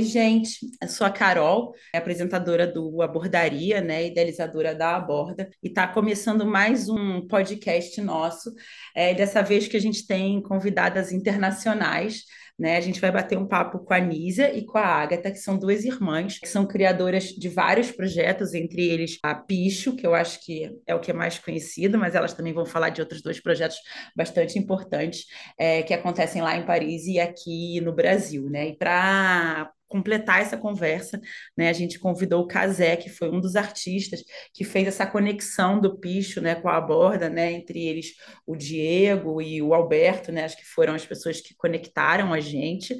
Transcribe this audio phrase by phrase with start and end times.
[0.00, 0.56] Oi, gente.
[0.80, 6.46] Eu sou a Carol, é apresentadora do Abordaria, né, idealizadora da Aborda, e está começando
[6.46, 8.50] mais um podcast nosso.
[8.94, 12.24] É, dessa vez que a gente tem convidadas internacionais
[12.60, 12.76] né?
[12.76, 15.56] A gente vai bater um papo com a Nízia e com a Ágata, que são
[15.56, 20.44] duas irmãs, que são criadoras de vários projetos, entre eles a Picho, que eu acho
[20.44, 23.40] que é o que é mais conhecido, mas elas também vão falar de outros dois
[23.40, 23.78] projetos
[24.14, 25.24] bastante importantes
[25.58, 28.68] é, que acontecem lá em Paris e aqui no Brasil, né?
[28.68, 31.20] E para completar essa conversa,
[31.56, 34.22] né, a gente convidou o Casé, que foi um dos artistas
[34.54, 38.14] que fez essa conexão do picho, né, com a borda, né, entre eles
[38.46, 42.96] o Diego e o Alberto, né, acho que foram as pessoas que conectaram a gente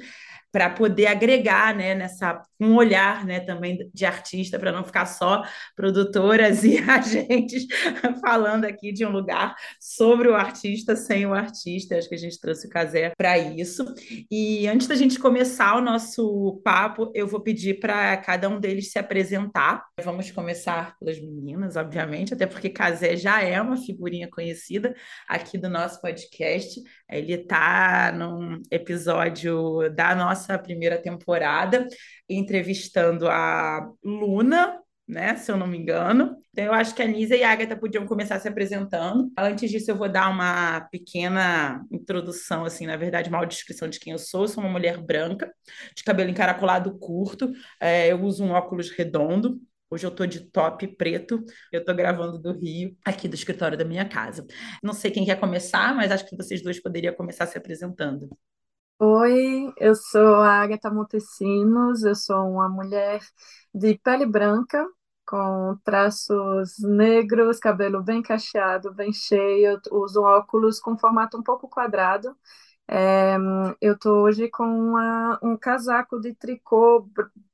[0.51, 5.43] para poder agregar, né, nessa um olhar, né, também de artista, para não ficar só
[5.75, 7.65] produtoras e agentes
[8.21, 11.97] falando aqui de um lugar sobre o artista sem o artista.
[11.97, 13.83] Acho que a gente trouxe o Casé para isso.
[14.29, 18.91] E antes da gente começar o nosso papo, eu vou pedir para cada um deles
[18.91, 19.83] se apresentar.
[20.03, 24.93] Vamos começar pelas meninas, obviamente, até porque Casé já é uma figurinha conhecida
[25.27, 26.79] aqui do nosso podcast.
[27.11, 31.87] Ele está num episódio da nossa primeira temporada,
[32.29, 36.37] entrevistando a Luna, né, se eu não me engano.
[36.51, 39.29] Então, eu acho que a Nisa e a Agatha podiam começar se apresentando.
[39.37, 44.13] Antes disso, eu vou dar uma pequena introdução, assim, na verdade, uma descrição de quem
[44.13, 44.43] eu sou.
[44.43, 45.51] Eu sou uma mulher branca,
[45.95, 49.59] de cabelo encaracolado curto, é, eu uso um óculos redondo,
[49.91, 53.83] Hoje eu estou de top preto, eu estou gravando do Rio, aqui do escritório da
[53.83, 54.45] minha casa.
[54.81, 58.29] Não sei quem quer começar, mas acho que vocês dois poderiam começar se apresentando.
[58.99, 63.19] Oi, eu sou a Agatha Montesinos, eu sou uma mulher
[63.73, 64.85] de pele branca,
[65.25, 72.35] com traços negros, cabelo bem cacheado, bem cheio, uso óculos com formato um pouco quadrado.
[72.87, 73.37] É,
[73.81, 77.09] eu estou hoje com uma, um casaco de tricô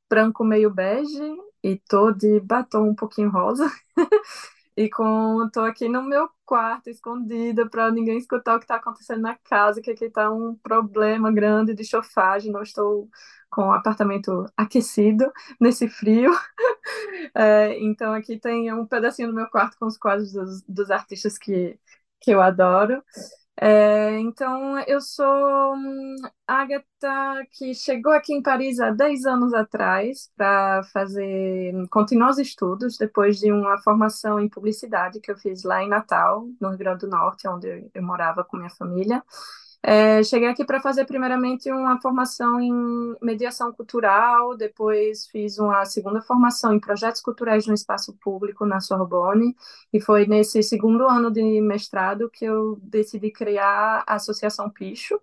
[0.10, 1.22] branco meio bege
[1.64, 3.70] e tô de batom um pouquinho rosa.
[4.78, 9.22] e com tô aqui no meu quarto escondida para ninguém escutar o que está acontecendo
[9.22, 13.10] na casa, que aqui está um problema grande de chofagem, não estou
[13.50, 16.32] com o apartamento aquecido nesse frio.
[17.34, 21.38] É, então aqui tem um pedacinho do meu quarto com os quadros dos, dos artistas
[21.38, 21.78] que,
[22.22, 23.04] que eu adoro.
[23.60, 25.74] É, então, eu sou
[26.46, 32.98] Agatha, que chegou aqui em Paris há 10 anos atrás para fazer, continuar os estudos,
[32.98, 37.00] depois de uma formação em publicidade que eu fiz lá em Natal, no Rio Grande
[37.00, 39.24] do Norte, onde eu morava com minha família.
[39.84, 42.74] É, cheguei aqui para fazer primeiramente uma formação em
[43.22, 49.56] mediação cultural, depois fiz uma segunda formação em projetos culturais no espaço público na Sorbonne,
[49.94, 55.20] e foi nesse segundo ano de mestrado que eu decidi criar a Associação Picho,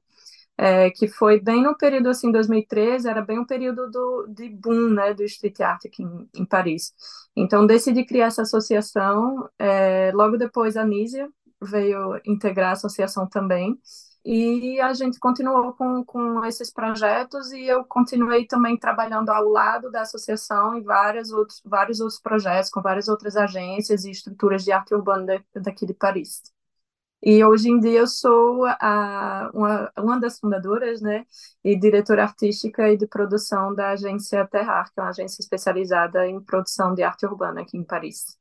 [0.57, 4.91] é, que foi bem no período assim 2013, era bem um período do, de boom,
[4.91, 6.95] né, do street art aqui em, em Paris.
[7.37, 9.49] Então decidi criar essa associação.
[9.59, 11.29] É, logo depois a Nízia
[11.63, 13.79] veio integrar a associação também.
[14.25, 19.91] E a gente continuou com, com esses projetos e eu continuei também trabalhando ao lado
[19.91, 24.73] da associação em vários outros, vários outros projetos, com várias outras agências e estruturas de
[24.73, 26.43] arte urbana daqui de Paris.
[27.23, 31.27] E hoje em dia eu sou a, uma, uma das fundadoras, né,
[31.65, 36.41] e diretora artística e de produção da agência Terrar, que é uma agência especializada em
[36.41, 38.39] produção de arte urbana aqui em Paris.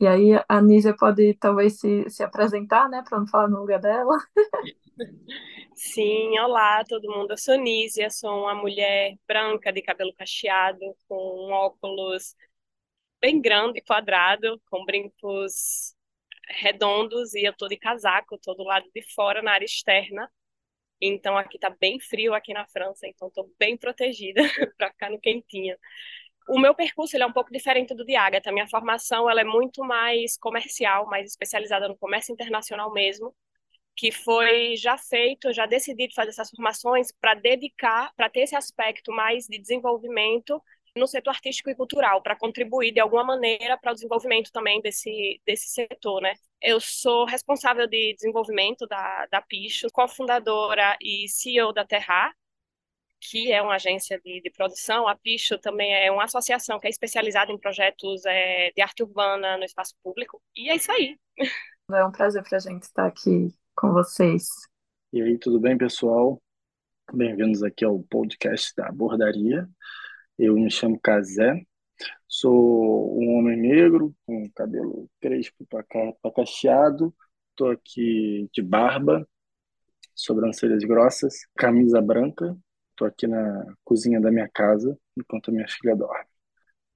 [0.00, 3.80] E aí a Nízia pode talvez se, se apresentar, né, para não falar no lugar
[3.80, 4.16] dela.
[5.74, 7.32] Sim, olá todo mundo.
[7.32, 11.14] Eu sou Nízia, sou uma mulher branca de cabelo cacheado, com
[11.48, 12.34] um óculos
[13.20, 15.94] bem grande, quadrado, com brincos
[16.48, 20.30] redondos e eu tô de casaco, tô do lado de fora, na área externa.
[21.00, 24.42] Então aqui tá bem frio aqui na França, então tô bem protegida
[24.78, 25.76] para ficar no quentinho.
[26.48, 28.50] O meu percurso ele é um pouco diferente do de Agatha.
[28.50, 33.34] Minha formação ela é muito mais comercial, mais especializada no comércio internacional mesmo
[33.98, 39.10] que foi já feito, já decidido fazer essas formações para dedicar, para ter esse aspecto
[39.10, 40.62] mais de desenvolvimento
[40.96, 45.40] no setor artístico e cultural, para contribuir de alguma maneira para o desenvolvimento também desse,
[45.44, 46.34] desse setor, né?
[46.62, 52.32] Eu sou responsável de desenvolvimento da, da Picho, cofundadora e CEO da Terra,
[53.20, 55.08] que é uma agência de, de, produção.
[55.08, 59.56] A Picho também é uma associação que é especializada em projetos é, de arte urbana
[59.56, 60.42] no espaço público.
[60.56, 61.18] E é isso aí.
[61.90, 64.48] É um prazer para a gente estar aqui com vocês.
[65.12, 66.40] E aí, tudo bem, pessoal?
[67.12, 69.66] Bem-vindos aqui ao podcast da Bordaria.
[70.38, 71.62] Eu me chamo Casé,
[72.28, 75.84] sou um homem negro, com cabelo crespo para
[76.30, 77.14] cacheado,
[77.50, 79.26] estou aqui de barba,
[80.14, 82.56] sobrancelhas grossas, camisa branca,
[82.98, 86.26] Estou aqui na cozinha da minha casa enquanto a minha filha dorme.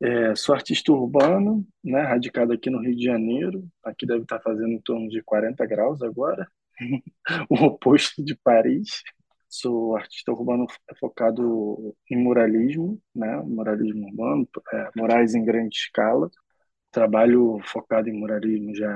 [0.00, 3.68] É, sou artista urbano, né, radicado aqui no Rio de Janeiro.
[3.84, 6.48] Aqui deve estar fazendo em torno de 40 graus agora,
[7.48, 9.02] o oposto de Paris.
[9.48, 10.66] Sou artista urbano
[10.98, 16.28] focado em muralismo, né, muralismo urbano, é, murais em grande escala.
[16.90, 18.90] Trabalho focado em muralismo já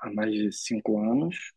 [0.00, 1.52] há mais de cinco anos.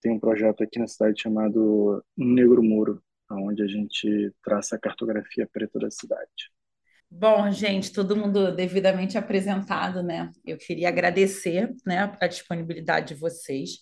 [0.00, 5.48] Tem um projeto aqui na cidade chamado Negro Muro, onde a gente traça a cartografia
[5.50, 6.50] preta da cidade.
[7.10, 10.32] Bom, gente, todo mundo devidamente apresentado, né?
[10.44, 13.78] Eu queria agradecer, né, a disponibilidade de vocês,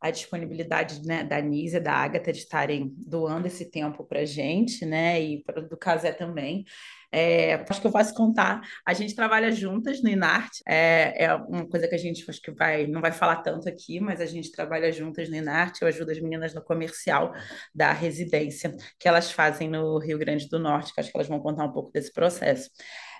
[0.00, 4.86] a disponibilidade né, da Nízia, da Agatha de estarem doando esse tempo para a gente,
[4.86, 6.64] né, e pra, do Casé também.
[7.12, 8.60] É, acho que eu posso contar.
[8.86, 10.62] A gente trabalha juntas no Inarte.
[10.66, 13.98] É, é, uma coisa que a gente acho que vai, não vai falar tanto aqui,
[14.00, 15.82] mas a gente trabalha juntas no Inarte.
[15.82, 17.32] Eu ajudo as meninas no comercial
[17.74, 21.40] da residência que elas fazem no Rio Grande do Norte, que acho que elas vão
[21.40, 22.70] contar um pouco desse processo.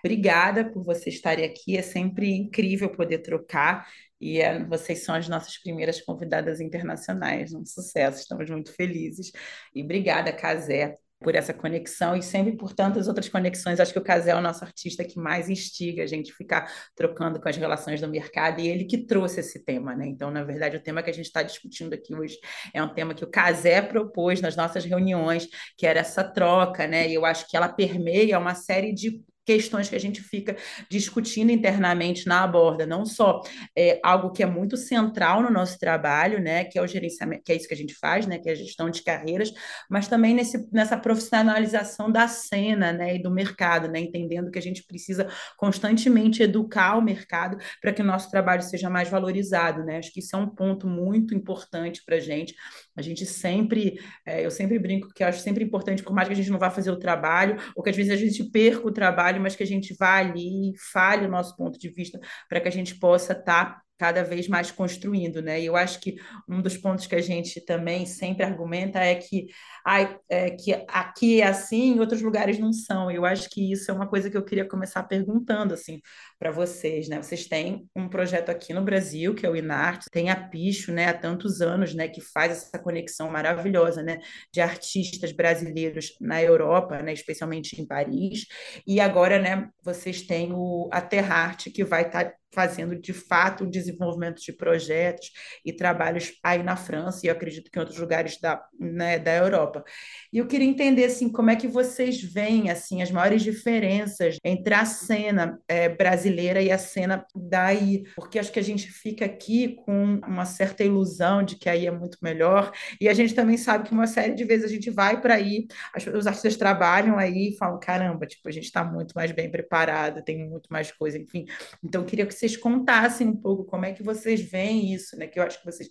[0.04, 1.76] Obrigada por vocês estarem aqui.
[1.76, 3.86] É sempre incrível poder trocar.
[4.20, 7.54] E é, vocês são as nossas primeiras convidadas internacionais.
[7.54, 9.32] Um sucesso, estamos muito felizes.
[9.74, 13.78] E obrigada, Casé, por essa conexão e sempre por tantas outras conexões.
[13.78, 17.40] Acho que o Casé é o nosso artista que mais instiga a gente ficar trocando
[17.40, 20.06] com as relações do mercado e ele que trouxe esse tema, né?
[20.06, 22.38] Então, na verdade, o tema que a gente está discutindo aqui hoje
[22.74, 25.46] é um tema que o Casé propôs nas nossas reuniões,
[25.76, 27.08] que era essa troca, né?
[27.08, 30.56] E eu acho que ela permeia uma série de questões que a gente fica
[30.88, 33.40] discutindo internamente na aborda, não só
[33.76, 37.50] é, algo que é muito central no nosso trabalho, né, que é o gerenciamento, que
[37.50, 39.52] é isso que a gente faz, né, que é a gestão de carreiras,
[39.90, 44.62] mas também nesse, nessa profissionalização da cena, né, e do mercado, né, entendendo que a
[44.62, 45.26] gente precisa
[45.56, 50.20] constantemente educar o mercado para que o nosso trabalho seja mais valorizado, né, acho que
[50.20, 52.54] isso é um ponto muito importante para a gente,
[52.96, 56.34] a gente sempre, é, eu sempre brinco que eu acho sempre importante, por mais que
[56.34, 58.92] a gente não vá fazer o trabalho, ou que às vezes a gente perca o
[58.92, 62.68] trabalho, mas que a gente vá ali fale o nosso ponto de vista para que
[62.68, 65.60] a gente possa estar tá cada vez mais construindo, né?
[65.60, 66.16] E eu acho que
[66.48, 69.48] um dos pontos que a gente também sempre argumenta é que,
[69.84, 73.10] ai, é, que aqui é assim, em outros lugares não são.
[73.10, 76.00] Eu acho que isso é uma coisa que eu queria começar perguntando assim
[76.38, 77.22] para vocês, né?
[77.22, 81.08] Vocês têm um projeto aqui no Brasil que é o Inarte, tem a Picho, né?
[81.08, 82.08] Há tantos anos, né?
[82.08, 84.18] Que faz essa conexão maravilhosa, né?
[84.50, 87.12] De artistas brasileiros na Europa, né?
[87.12, 88.46] Especialmente em Paris.
[88.86, 89.68] E agora, né?
[89.82, 95.30] Vocês têm o Aterrarte que vai estar tá fazendo de fato o desenvolvimento de projetos
[95.64, 99.34] e trabalhos aí na França e eu acredito que em outros lugares da, né, da
[99.34, 99.84] Europa.
[100.32, 104.74] E eu queria entender assim como é que vocês veem assim as maiores diferenças entre
[104.74, 109.76] a cena é, brasileira e a cena daí, porque acho que a gente fica aqui
[109.84, 113.88] com uma certa ilusão de que aí é muito melhor e a gente também sabe
[113.88, 115.66] que uma série de vezes a gente vai para aí,
[116.14, 120.22] os artistas trabalham aí e falam caramba, tipo a gente está muito mais bem preparado,
[120.24, 121.44] tem muito mais coisa, enfim.
[121.82, 125.26] Então eu queria que vocês contassem um pouco como é que vocês veem isso, né?
[125.26, 125.90] Que eu acho que vocês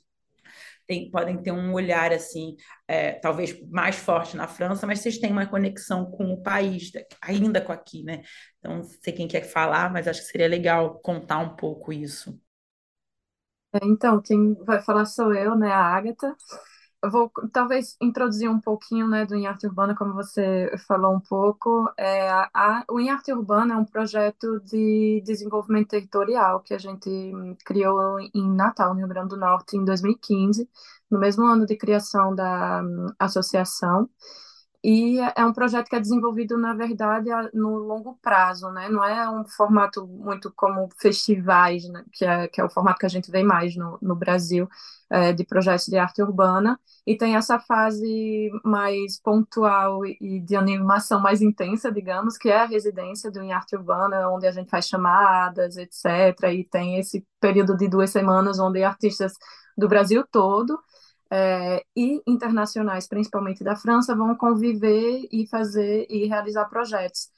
[0.88, 2.56] tem, podem ter um olhar assim,
[2.88, 6.92] é, talvez mais forte na França, mas vocês têm uma conexão com o país,
[7.22, 8.24] ainda com aqui, né?
[8.58, 12.42] Então, não sei quem quer falar, mas acho que seria legal contar um pouco isso.
[13.72, 16.36] É, então, quem vai falar sou eu, né, a Agatha.
[17.02, 21.90] Vou talvez introduzir um pouquinho né, do Em Arte Urbana, como você falou um pouco.
[21.98, 27.10] É, a, o Em Arte Urbana é um projeto de desenvolvimento territorial que a gente
[27.66, 30.70] criou em Natal, no Rio Grande do Norte, em 2015,
[31.10, 34.10] no mesmo ano de criação da um, associação.
[34.82, 38.88] E é um projeto que é desenvolvido, na verdade, no longo prazo, né?
[38.88, 42.06] Não é um formato muito como festivais, né?
[42.14, 44.70] que, é, que é o formato que a gente vê mais no, no Brasil,
[45.10, 46.80] é, de projetos de arte urbana.
[47.06, 52.66] E tem essa fase mais pontual e de animação mais intensa, digamos, que é a
[52.66, 56.54] residência do Em Arte Urbana, onde a gente faz chamadas, etc.
[56.54, 59.34] E tem esse período de duas semanas onde artistas
[59.78, 60.80] do Brasil todo
[61.32, 67.30] é, e internacionais, principalmente da França, vão conviver e fazer e realizar projetos.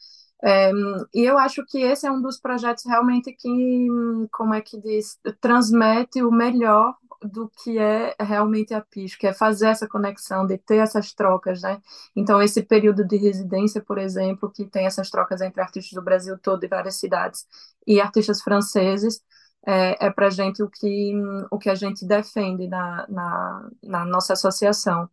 [0.43, 0.71] É,
[1.13, 3.87] e eu acho que esse é um dos projetos realmente que,
[4.31, 9.33] como é que diz, transmite o melhor do que é realmente a PIS, que é
[9.33, 11.79] fazer essa conexão, de ter essas trocas, né?
[12.15, 16.37] Então, esse período de residência, por exemplo, que tem essas trocas entre artistas do Brasil
[16.39, 17.45] todo e várias cidades
[17.85, 19.21] e artistas franceses,
[19.65, 21.13] é, é para a gente o que,
[21.51, 25.09] o que a gente defende na, na, na nossa associação.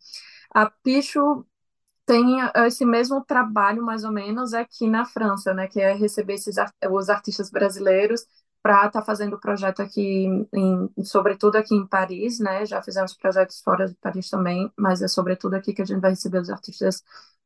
[0.55, 1.45] A Picho
[2.07, 6.57] tem esse mesmo trabalho, mais ou menos, aqui na França, né, que é receber esses,
[6.91, 8.27] os artistas brasileiros
[8.63, 13.61] para estar tá fazendo projeto aqui, em, sobretudo aqui em Paris, né, já fizemos projetos
[13.61, 17.03] fora de Paris também, mas é sobretudo aqui que a gente vai receber os artistas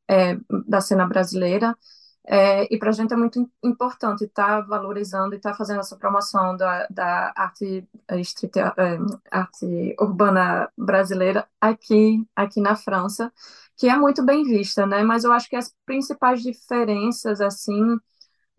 [0.09, 0.37] é,
[0.69, 1.77] da cena brasileira.
[2.25, 5.81] É, e para a gente é muito importante estar tá valorizando e estar tá fazendo
[5.81, 8.99] essa promoção da, da arte, é, street, é,
[9.31, 13.33] arte urbana brasileira aqui, aqui na França,
[13.77, 15.03] que é muito bem vista, né?
[15.03, 17.99] Mas eu acho que as principais diferenças, assim,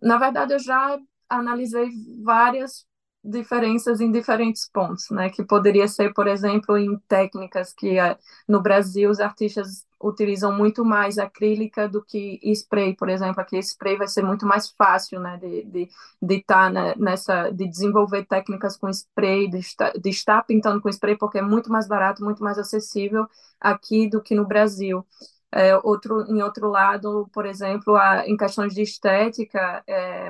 [0.01, 1.89] na verdade eu já analisei
[2.24, 2.86] várias
[3.24, 5.30] diferenças em diferentes pontos, né?
[5.30, 10.84] Que poderia ser, por exemplo, em técnicas que eh, no Brasil os artistas utilizam muito
[10.84, 13.39] mais acrílica do que spray, por exemplo.
[13.42, 15.38] Aqui spray vai ser muito mais fácil, né?
[15.38, 15.89] De de,
[16.22, 21.18] de tá nessa, de desenvolver técnicas com spray, de estar, de estar pintando com spray,
[21.18, 23.25] porque é muito mais barato, muito mais acessível
[23.60, 25.06] aqui do que no Brasil.
[25.55, 30.27] É, outro, em outro lado, por exemplo, a, em questões de estética, é,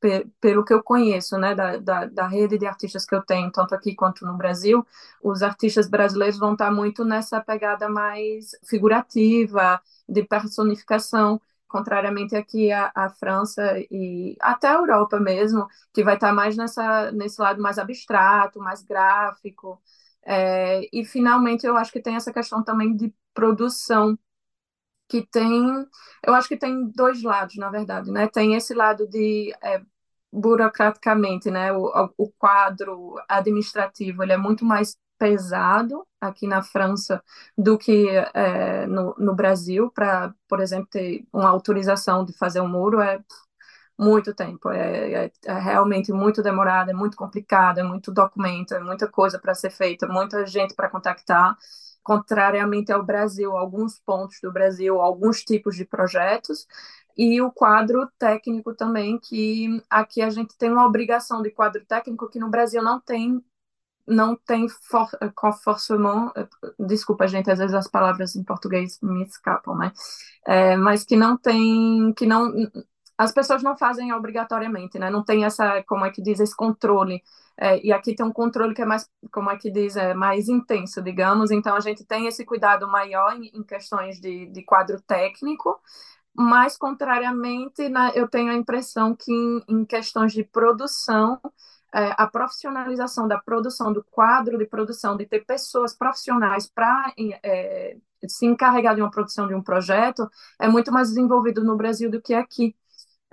[0.00, 3.52] pe, pelo que eu conheço, né, da, da, da, rede de artistas que eu tenho,
[3.52, 4.86] tanto aqui quanto no Brasil,
[5.22, 12.90] os artistas brasileiros vão estar muito nessa pegada mais figurativa, de personificação, contrariamente aqui à,
[12.94, 17.78] à França e até a Europa mesmo, que vai estar mais nessa, nesse lado mais
[17.78, 19.78] abstrato, mais gráfico.
[20.24, 24.18] É, e, finalmente, eu acho que tem essa questão também de produção
[25.08, 25.86] que tem,
[26.24, 28.28] eu acho que tem dois lados, na verdade, né?
[28.28, 29.80] Tem esse lado de é,
[30.32, 31.72] burocraticamente, né?
[31.72, 37.22] O, o quadro administrativo ele é muito mais pesado aqui na França
[37.56, 42.68] do que é, no, no Brasil para, por exemplo, ter uma autorização de fazer um
[42.68, 43.20] muro é
[43.98, 48.80] muito tempo, é, é, é, realmente muito demorado, é muito complicado, é muito documento, é
[48.80, 51.56] muita coisa para ser feita, muita gente para contactar
[52.06, 56.64] contrariamente ao Brasil, alguns pontos do Brasil, alguns tipos de projetos,
[57.16, 62.28] e o quadro técnico também, que aqui a gente tem uma obrigação de quadro técnico
[62.28, 63.42] que no Brasil não tem
[64.06, 66.32] não tem for, conforcement,
[66.78, 69.92] desculpa gente, às vezes as palavras em português me escapam, né?
[70.46, 72.52] É, mas que não tem, que não,
[73.18, 75.10] as pessoas não fazem obrigatoriamente, né?
[75.10, 77.20] Não tem essa, como é que diz, esse controle
[77.58, 80.48] é, e aqui tem um controle que é mais, como é que diz, é mais
[80.48, 81.50] intenso, digamos.
[81.50, 85.80] Então, a gente tem esse cuidado maior em, em questões de, de quadro técnico,
[86.34, 91.40] mas, contrariamente, né, eu tenho a impressão que em, em questões de produção,
[91.94, 97.96] é, a profissionalização da produção, do quadro de produção, de ter pessoas profissionais para é,
[98.28, 102.20] se encarregar de uma produção de um projeto, é muito mais desenvolvido no Brasil do
[102.20, 102.76] que aqui.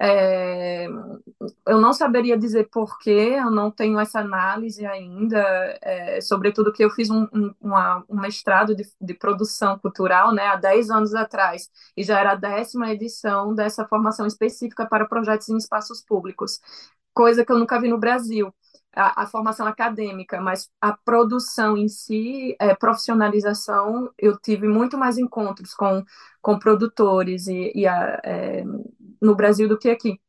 [0.05, 0.86] É,
[1.65, 5.39] eu não saberia dizer porquê, eu não tenho essa análise ainda,
[5.81, 10.45] é, sobretudo que eu fiz um, um, uma, um mestrado de, de, produção cultural né,
[10.48, 15.48] há 10 anos atrás, e já era a décima edição dessa formação específica para projetos
[15.48, 16.60] em espaços públicos,
[17.13, 18.53] coisa que eu nunca vi no Brasil.
[18.95, 25.17] A, a, formação acadêmica, mas a produção em si, é, profissionalização, eu tive muito mais
[25.17, 26.03] encontros com,
[26.39, 28.63] com produtores e, e a, é,
[29.24, 30.20] no Brasil do que aqui.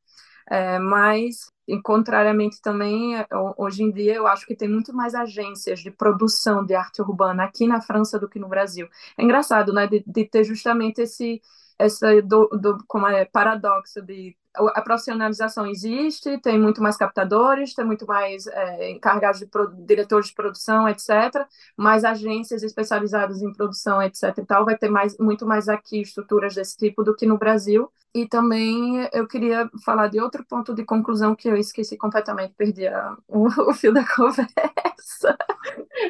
[0.50, 1.50] É, mas,
[1.82, 6.64] contrariamente também, é, hoje em dia eu acho que tem muito mais agências de produção
[6.64, 8.88] de arte urbana aqui na França do que no Brasil.
[9.18, 11.40] É engraçado, né, de, de ter justamente esse,
[11.78, 17.84] essa do, do, como é paradoxo de a profissionalização existe, tem muito mais captadores, tem
[17.84, 21.46] muito mais é, de diretores de produção, etc.
[21.76, 24.38] Mais agências especializadas em produção, etc.
[24.38, 27.90] E tal, vai ter mais, muito mais aqui estruturas desse tipo do que no Brasil.
[28.14, 32.87] E também eu queria falar de outro ponto de conclusão que eu esqueci completamente, perdi
[32.87, 35.37] a, o, o, fio da conversa.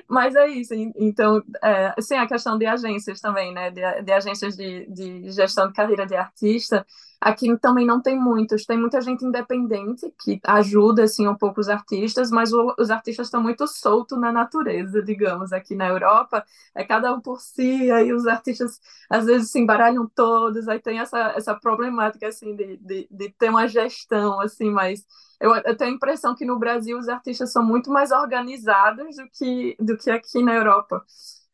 [0.08, 0.74] Mas é isso.
[0.96, 3.70] Então, é, sim, a questão de agências também, né?
[3.70, 6.86] De, de agências de, de gestão de carreira de artista
[7.20, 11.70] Aqui também não tem muitos, tem muita gente independente que ajuda assim um pouco os
[11.70, 16.84] artistas, mas o, os artistas estão muito soltos na natureza, digamos, aqui na Europa, é
[16.84, 21.32] cada um por si, aí os artistas às vezes se embaralham todos, aí tem essa,
[21.34, 25.02] essa problemática assim de, de, de ter uma gestão assim, mas
[25.40, 29.28] eu, eu tenho a impressão que no Brasil os artistas são muito mais organizados do
[29.30, 31.04] que, do que aqui na Europa.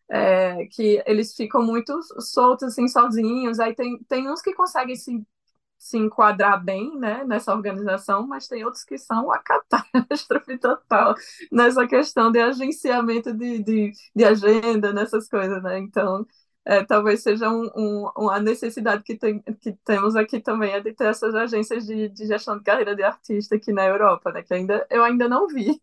[0.08, 3.60] É, que eles ficam muito soltos, assim, sozinhos.
[3.60, 5.24] Aí tem, tem uns que conseguem se
[5.78, 11.14] se enquadrar bem né, nessa organização, mas tem outros que são a catástrofe total
[11.50, 15.78] nessa questão de agenciamento de, de, de agenda, nessas coisas, né?
[15.78, 16.26] Então,
[16.64, 20.92] é, talvez seja um, um, uma necessidade que, tem, que temos aqui também, é de
[20.92, 24.42] ter essas agências de, de gestão de carreira de artista aqui na Europa, né?
[24.42, 25.80] Que ainda, eu ainda não vi.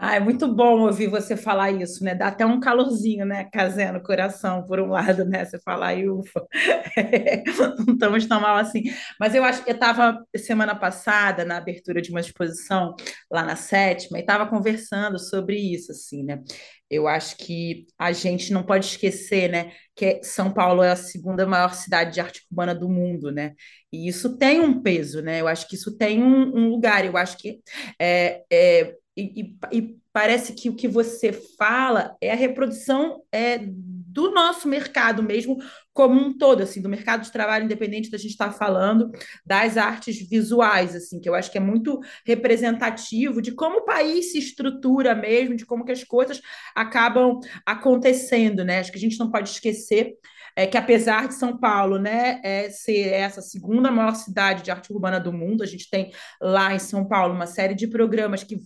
[0.00, 2.14] Ah, é muito bom ouvir você falar isso, né?
[2.14, 5.44] Dá até um calorzinho, né, Casé, no coração, por um lado, né?
[5.44, 6.46] Você falar, ufa,
[7.84, 8.84] não estamos tão mal assim.
[9.18, 12.94] Mas eu acho que eu estava semana passada na abertura de uma exposição
[13.28, 16.40] lá na sétima e estava conversando sobre isso, assim, né?
[16.88, 21.44] Eu acho que a gente não pode esquecer, né, que São Paulo é a segunda
[21.46, 23.52] maior cidade de arte urbana do mundo, né?
[23.92, 25.40] E isso tem um peso, né?
[25.40, 27.04] Eu acho que isso tem um, um lugar.
[27.04, 27.60] Eu acho que
[28.00, 34.32] é, é e, e, parece que o que você fala é a reprodução é, do
[34.32, 35.58] nosso mercado mesmo
[35.92, 39.10] como um todo, assim, do mercado de trabalho independente da gente estar tá falando
[39.44, 44.32] das artes visuais, assim, que eu acho que é muito representativo de como o país
[44.32, 46.40] se estrutura mesmo, de como que as coisas
[46.74, 48.80] acabam acontecendo, né?
[48.80, 50.14] Acho que a gente não pode esquecer
[50.58, 54.92] é que apesar de São Paulo né, é ser essa segunda maior cidade de arte
[54.92, 56.10] urbana do mundo, a gente tem
[56.40, 58.58] lá em São Paulo uma série de programas que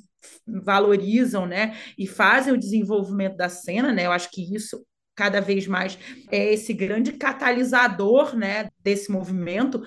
[0.47, 4.07] valorizam né, e fazem o desenvolvimento da cena, né?
[4.07, 5.99] Eu acho que isso cada vez mais
[6.31, 9.83] é esse grande catalisador né, desse movimento,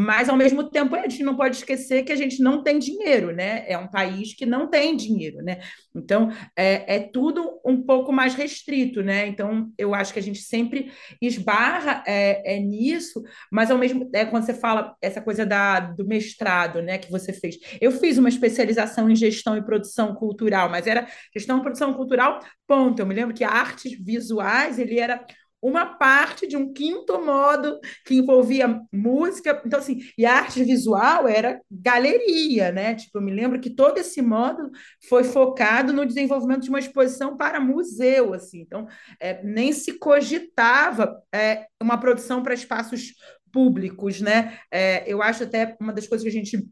[0.00, 3.34] mas, ao mesmo tempo, a gente não pode esquecer que a gente não tem dinheiro,
[3.34, 3.64] né?
[3.66, 5.58] É um país que não tem dinheiro, né?
[5.92, 9.26] Então, é, é tudo um pouco mais restrito, né?
[9.26, 14.24] Então, eu acho que a gente sempre esbarra é, é nisso, mas, ao mesmo é
[14.24, 17.56] quando você fala essa coisa da, do mestrado, né, que você fez.
[17.80, 22.38] Eu fiz uma especialização em gestão e produção cultural, mas era gestão e produção cultural,
[22.68, 23.00] ponto.
[23.02, 25.26] Eu me lembro que artes visuais, ele era
[25.60, 31.26] uma parte de um quinto modo que envolvia música, então assim, e a arte visual
[31.26, 32.94] era galeria, né?
[32.94, 34.70] Tipo, eu me lembro que todo esse módulo
[35.08, 38.60] foi focado no desenvolvimento de uma exposição para museu, assim.
[38.60, 38.86] Então,
[39.20, 43.14] é, nem se cogitava é, uma produção para espaços
[43.52, 44.58] públicos, né?
[44.70, 46.68] É, eu acho até uma das coisas que a gente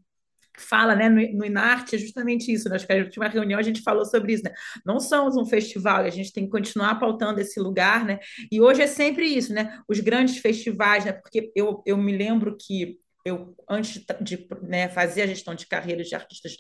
[0.59, 2.69] fala né, no, no é justamente isso.
[2.69, 2.77] Né?
[2.77, 4.45] Acho que a última reunião a gente falou sobre isso.
[4.45, 4.53] Né?
[4.85, 8.05] Não somos um festival a gente tem que continuar pautando esse lugar.
[8.05, 8.19] Né?
[8.51, 9.81] E hoje é sempre isso, né?
[9.89, 11.13] os grandes festivais, né?
[11.13, 16.07] porque eu, eu me lembro que eu, antes de né, fazer a gestão de carreiras
[16.07, 16.57] de artistas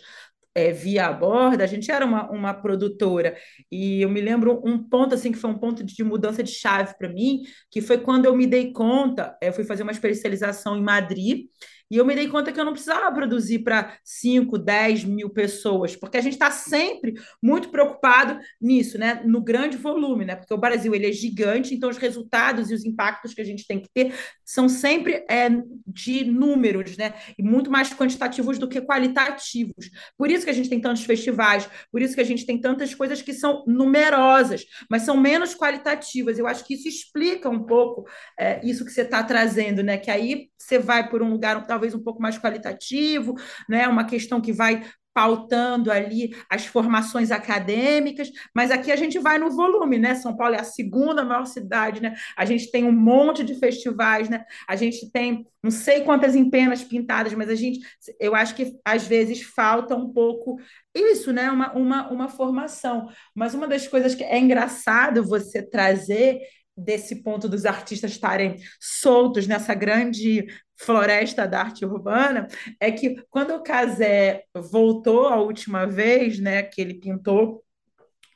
[0.56, 3.36] é, via a borda, a gente era uma, uma produtora.
[3.70, 6.96] E eu me lembro um ponto assim que foi um ponto de mudança de chave
[6.96, 10.82] para mim, que foi quando eu me dei conta, eu fui fazer uma especialização em
[10.82, 11.46] Madrid
[11.90, 15.94] e eu me dei conta que eu não precisava produzir para 5, 10 mil pessoas,
[15.94, 19.22] porque a gente está sempre muito preocupado nisso, né?
[19.24, 20.34] No grande volume, né?
[20.34, 23.66] Porque o Brasil ele é gigante, então os resultados e os impactos que a gente
[23.66, 25.48] tem que ter são sempre é,
[25.86, 27.14] de números, né?
[27.38, 29.90] E muito mais quantitativos do que qualitativos.
[30.16, 32.94] Por isso que a gente tem tantos festivais, por isso que a gente tem tantas
[32.94, 36.38] coisas que são numerosas, mas são menos qualitativas.
[36.38, 39.98] Eu acho que isso explica um pouco é, isso que você está trazendo, né?
[39.98, 43.34] Que aí você vai por um lugar talvez um pouco mais qualitativo,
[43.68, 43.86] né?
[43.86, 49.50] Uma questão que vai pautando ali as formações acadêmicas, mas aqui a gente vai no
[49.50, 50.14] volume, né?
[50.14, 52.14] São Paulo é a segunda maior cidade, né?
[52.36, 54.44] A gente tem um monte de festivais, né?
[54.68, 57.80] A gente tem não sei quantas empenas pintadas, mas a gente,
[58.20, 60.58] eu acho que às vezes falta um pouco
[60.94, 61.50] isso, né?
[61.50, 63.08] Uma, uma, uma formação.
[63.34, 66.40] Mas uma das coisas que é engraçado você trazer
[66.76, 72.46] desse ponto dos artistas estarem soltos nessa grande floresta da arte urbana
[72.78, 77.64] é que quando o Casé voltou a última vez, né, que ele pintou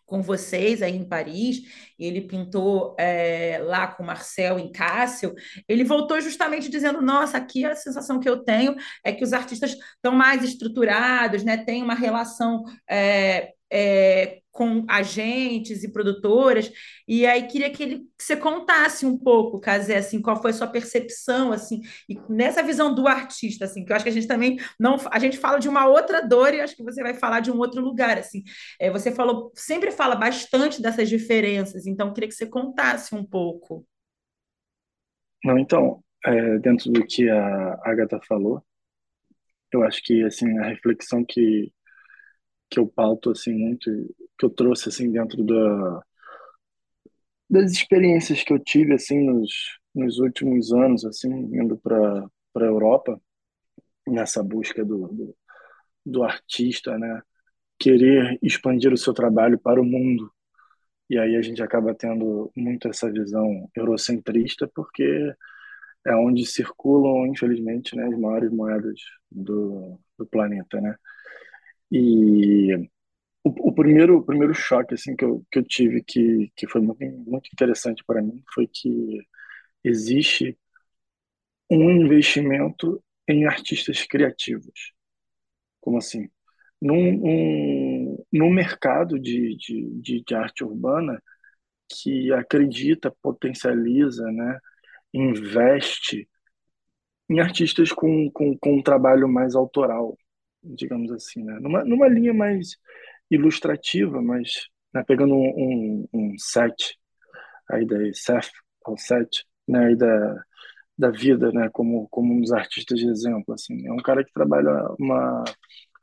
[0.06, 1.60] com vocês aí em Paris,
[1.96, 5.32] e ele pintou é, lá com Marcel em Cássio,
[5.68, 8.74] ele voltou justamente dizendo, nossa, aqui a sensação que eu tenho
[9.04, 15.84] é que os artistas estão mais estruturados, né, tem uma relação é, é, com agentes
[15.84, 16.72] e produtoras,
[17.06, 20.54] e aí queria que, ele, que você contasse um pouco, Casé, assim, qual foi a
[20.54, 24.26] sua percepção, assim, e nessa visão do artista, assim, que eu acho que a gente
[24.26, 27.40] também não, a gente fala de uma outra dor e acho que você vai falar
[27.40, 28.42] de um outro lugar, assim,
[28.78, 33.86] é, você falou, sempre fala bastante dessas diferenças, então queria que você contasse um pouco.
[35.44, 38.62] Não, então, é, dentro do que a Agatha falou,
[39.72, 41.72] eu acho que, assim, a reflexão que
[42.70, 43.90] que eu pauto assim muito,
[44.38, 46.02] que eu trouxe assim dentro da
[47.48, 49.50] das experiências que eu tive assim nos,
[49.94, 53.20] nos últimos anos assim indo para para Europa
[54.06, 55.36] nessa busca do, do,
[56.04, 57.22] do artista, né?
[57.78, 60.32] Querer expandir o seu trabalho para o mundo.
[61.08, 65.34] E aí a gente acaba tendo muito essa visão eurocentrista, porque
[66.06, 70.96] é onde circulam, infelizmente, né, as maiores moedas do, do planeta, né?
[71.90, 72.74] E
[73.44, 76.80] o, o, primeiro, o primeiro choque assim que eu, que eu tive que, que foi
[76.80, 79.20] muito, muito interessante para mim foi que
[79.84, 80.58] existe
[81.70, 84.92] um investimento em artistas criativos.
[85.80, 86.28] Como assim?
[86.80, 91.22] Num, um, no mercado de, de, de, de arte urbana
[91.88, 94.58] que acredita, potencializa, né,
[95.14, 96.28] investe
[97.28, 100.18] em artistas com, com, com um trabalho mais autoral,
[100.62, 101.58] digamos assim, né?
[101.60, 102.76] numa, numa linha mais
[103.30, 106.98] ilustrativa, mas né, pegando um, um, um set
[107.70, 108.50] aí da Seth,
[108.86, 110.44] o set, né, aí da,
[110.98, 114.32] da vida, né, como, como um dos artistas de exemplo, assim, é um cara que
[114.32, 115.44] trabalha uma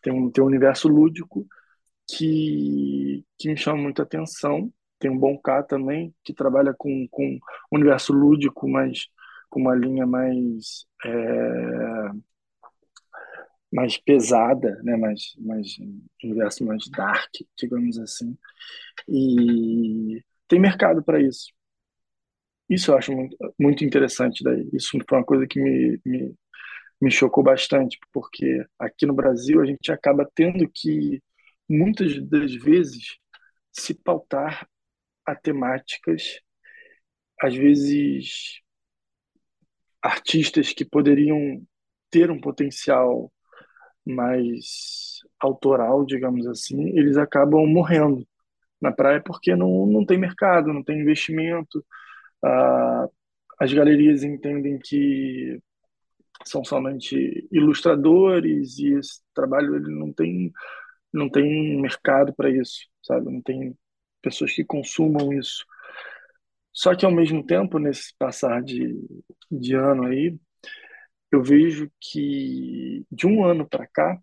[0.01, 1.45] tem um, tem um universo lúdico
[2.09, 4.71] que, que me chama muita atenção.
[4.99, 7.39] Tem um Bom K também, que trabalha com, com um
[7.75, 9.07] universo lúdico, mas
[9.49, 12.09] com uma linha mais é,
[13.77, 14.97] mais pesada, né?
[14.97, 15.77] mais, mais
[16.23, 18.35] universo mais dark, digamos assim.
[19.07, 21.53] E tem mercado para isso.
[22.67, 24.67] Isso eu acho muito, muito interessante daí.
[24.73, 26.33] Isso foi uma coisa que me, me,
[26.99, 31.21] me chocou bastante, porque aqui no Brasil a gente acaba tendo que,
[31.69, 33.17] muitas das vezes,
[33.71, 34.67] se pautar
[35.23, 36.41] a temáticas,
[37.39, 38.59] às vezes
[40.01, 41.61] artistas que poderiam
[42.09, 43.31] ter um potencial
[44.07, 48.27] mais autoral, digamos assim, eles acabam morrendo
[48.81, 51.85] na praia porque não, não tem mercado, não tem investimento.
[52.43, 53.07] Ah,
[53.59, 55.59] as galerias entendem que
[56.45, 60.51] são somente ilustradores e esse trabalho ele não tem
[61.13, 63.31] não tem mercado para isso, sabe?
[63.31, 63.75] Não tem
[64.21, 65.65] pessoas que consumam isso.
[66.73, 68.95] Só que ao mesmo tempo, nesse passar de,
[69.49, 70.37] de ano aí,
[71.31, 74.21] eu vejo que de um ano para cá,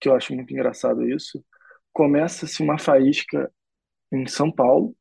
[0.00, 1.44] que eu acho muito engraçado isso,
[1.92, 3.52] começa-se uma faísca
[4.12, 4.96] em São Paulo,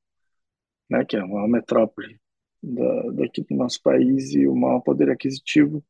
[0.89, 2.19] né, que é uma metrópole
[2.61, 5.83] da, daqui do nosso país e o maior poder aquisitivo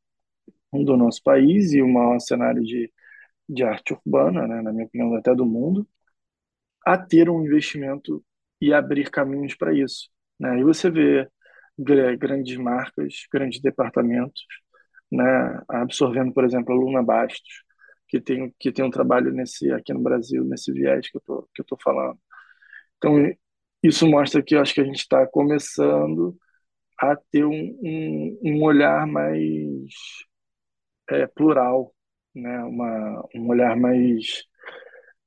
[0.72, 2.92] do nosso país e o maior cenário de,
[3.48, 5.86] de arte urbana, né, na minha opinião, até do mundo,
[6.84, 8.24] a ter um investimento
[8.60, 10.10] e abrir caminhos para isso.
[10.38, 10.60] Né?
[10.60, 11.28] E você vê
[11.78, 14.42] grandes marcas, grandes departamentos,
[15.10, 17.64] né, absorvendo, por exemplo, a Luna Bastos,
[18.08, 21.48] que tem que tem um trabalho nesse aqui no Brasil nesse viés que eu tô
[21.54, 22.18] que eu tô falando.
[22.98, 23.34] Então
[23.82, 26.36] isso mostra que eu acho que a gente está começando
[27.00, 29.92] a ter um, um, um olhar mais
[31.10, 31.94] é, plural,
[32.34, 32.64] né?
[32.64, 34.44] Uma, um olhar mais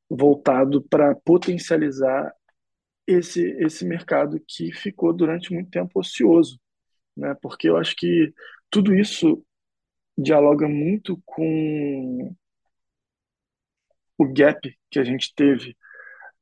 [0.09, 2.33] voltado para potencializar
[3.07, 6.59] esse, esse mercado que ficou durante muito tempo ocioso,
[7.17, 7.35] né?
[7.41, 8.33] Porque eu acho que
[8.71, 9.43] tudo isso
[10.17, 12.35] dialoga muito com
[14.17, 15.75] o gap que a gente teve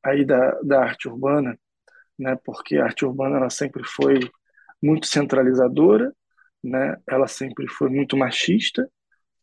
[0.04, 1.60] aí da, da arte urbana,
[2.19, 2.38] né?
[2.45, 4.19] Porque a arte urbana ela sempre foi
[4.84, 6.13] muito centralizadora,
[6.63, 6.97] né?
[7.10, 8.89] Ela sempre foi muito machista,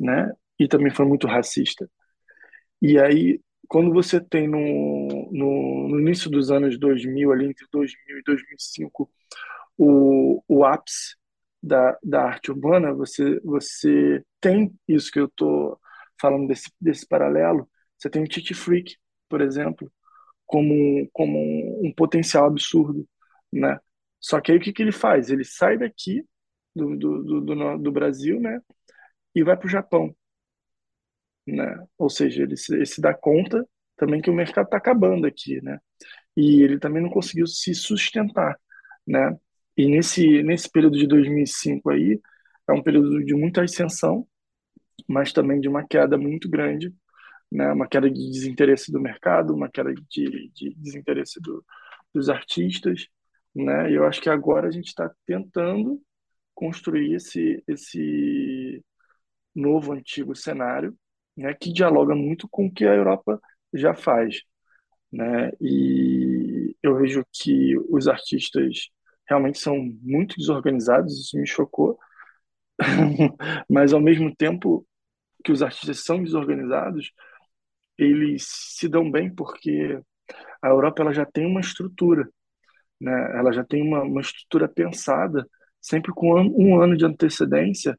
[0.01, 0.33] né?
[0.59, 1.91] E também foi muito racista.
[2.81, 3.41] E aí,
[3.73, 9.11] quando você tem no, no, no início dos anos 2000, ali entre 2000 e 2005,
[9.79, 11.17] o, o ápice
[11.63, 15.81] da, da arte urbana, você, você tem isso que eu estou
[16.21, 17.67] falando desse, desse paralelo.
[17.97, 18.95] Você tem o Titi Freak,
[19.27, 19.91] por exemplo,
[20.45, 21.39] como, como
[21.83, 23.09] um potencial absurdo,
[23.51, 23.81] né?
[24.21, 25.31] Só que aí o que, que ele faz?
[25.31, 26.23] Ele sai daqui
[26.77, 28.61] do, do, do, do, do Brasil, né?
[29.35, 30.15] E vai para o Japão,
[31.47, 31.77] né?
[31.99, 35.61] Ou seja, ele se, ele se dá conta também que o mercado está acabando aqui,
[35.63, 35.79] né?
[36.37, 38.59] E ele também não conseguiu se sustentar,
[39.07, 39.37] né?
[39.77, 42.21] E nesse nesse período de 2005 aí
[42.69, 44.27] é um período de muita ascensão,
[45.09, 46.95] mas também de uma queda muito grande,
[47.51, 47.73] né?
[47.73, 51.65] Uma queda de desinteresse do mercado, uma queda de, de desinteresse do,
[52.15, 53.09] dos artistas,
[53.55, 53.91] né?
[53.91, 56.01] E eu acho que agora a gente está tentando
[56.55, 58.85] construir esse esse
[59.55, 60.97] novo antigo cenário,
[61.37, 61.55] né?
[61.55, 63.41] Que dialoga muito com o que a Europa
[63.73, 64.43] já faz,
[65.13, 65.51] né?
[65.61, 68.91] E eu vejo que os artistas
[69.29, 71.99] realmente são muito desorganizados, isso me chocou,
[73.69, 74.87] mas ao mesmo tempo
[75.45, 77.13] que os artistas são desorganizados,
[77.99, 80.01] eles se dão bem porque
[80.63, 82.29] a Europa ela já tem uma estrutura,
[83.01, 83.13] né?
[83.39, 85.47] Ela já tem uma, uma estrutura pensada,
[85.81, 87.99] sempre com um ano de antecedência,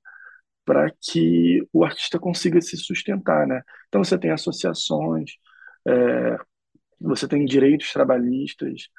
[0.65, 3.61] para que o artista consiga se sustentar, né?
[3.87, 5.31] Então você tem associações,
[5.87, 6.37] é,
[6.99, 8.89] você tem direitos trabalhistas,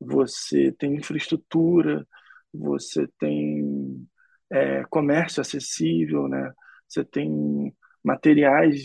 [0.00, 2.06] você tem infraestrutura,
[2.52, 4.06] você tem
[4.50, 6.52] é, comércio acessível, né?
[6.88, 8.82] Você tem materiais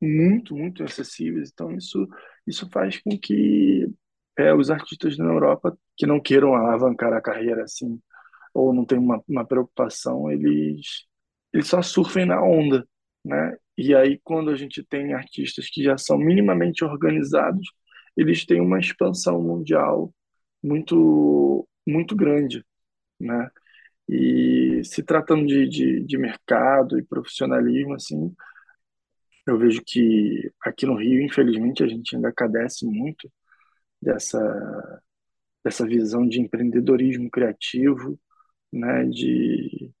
[0.00, 1.50] muito, muito acessíveis.
[1.52, 2.08] Então isso
[2.46, 3.88] isso faz com que
[4.38, 8.00] é, os artistas na Europa que não queiram alavancar a carreira assim
[8.54, 11.06] ou não tem uma, uma preocupação, eles
[11.52, 12.86] eles só surfem na onda,
[13.24, 13.56] né?
[13.76, 17.68] e aí, quando a gente tem artistas que já são minimamente organizados,
[18.16, 20.14] eles têm uma expansão mundial
[20.62, 22.64] muito, muito grande,
[23.20, 23.50] né?
[24.08, 28.34] E se tratando de, de, de mercado e profissionalismo, assim,
[29.46, 33.30] eu vejo que aqui no Rio, infelizmente, a gente ainda cadece muito
[34.02, 34.38] dessa,
[35.64, 38.18] dessa visão de empreendedorismo criativo,
[38.72, 39.92] né, de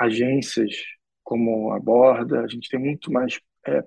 [0.00, 0.74] agências
[1.22, 3.84] como a Borda, a gente tem muito mais é,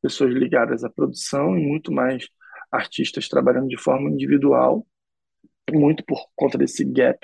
[0.00, 2.28] pessoas ligadas à produção e muito mais
[2.70, 4.86] artistas trabalhando de forma individual,
[5.72, 7.18] muito por conta desse gap,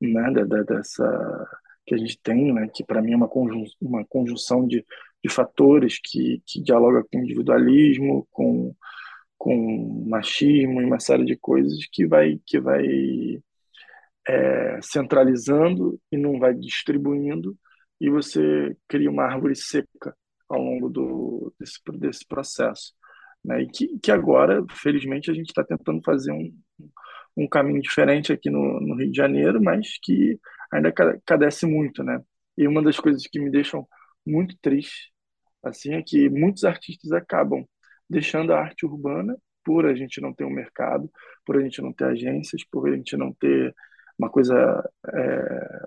[0.00, 0.32] né,
[0.66, 1.46] dessa
[1.86, 4.84] que a gente tem, né, que para mim é uma, conjun uma conjunção de,
[5.22, 8.74] de fatores que, que dialoga com individualismo, com,
[9.36, 12.84] com machismo e uma série de coisas que vai que vai
[14.28, 17.56] é, centralizando e não vai distribuindo
[18.00, 20.16] e você cria uma árvore seca
[20.48, 22.92] ao longo do, desse, desse processo.
[23.44, 23.62] Né?
[23.62, 26.52] E que, que agora, felizmente, a gente está tentando fazer um,
[27.36, 30.38] um caminho diferente aqui no, no Rio de Janeiro, mas que
[30.72, 30.92] ainda
[31.24, 32.20] cadece muito, né?
[32.56, 33.86] E uma das coisas que me deixam
[34.26, 35.12] muito triste,
[35.62, 37.64] assim, é que muitos artistas acabam
[38.08, 41.10] deixando a arte urbana por a gente não ter um mercado,
[41.44, 43.74] por a gente não ter agências, por a gente não ter
[44.18, 44.54] uma coisa,
[45.12, 45.86] é,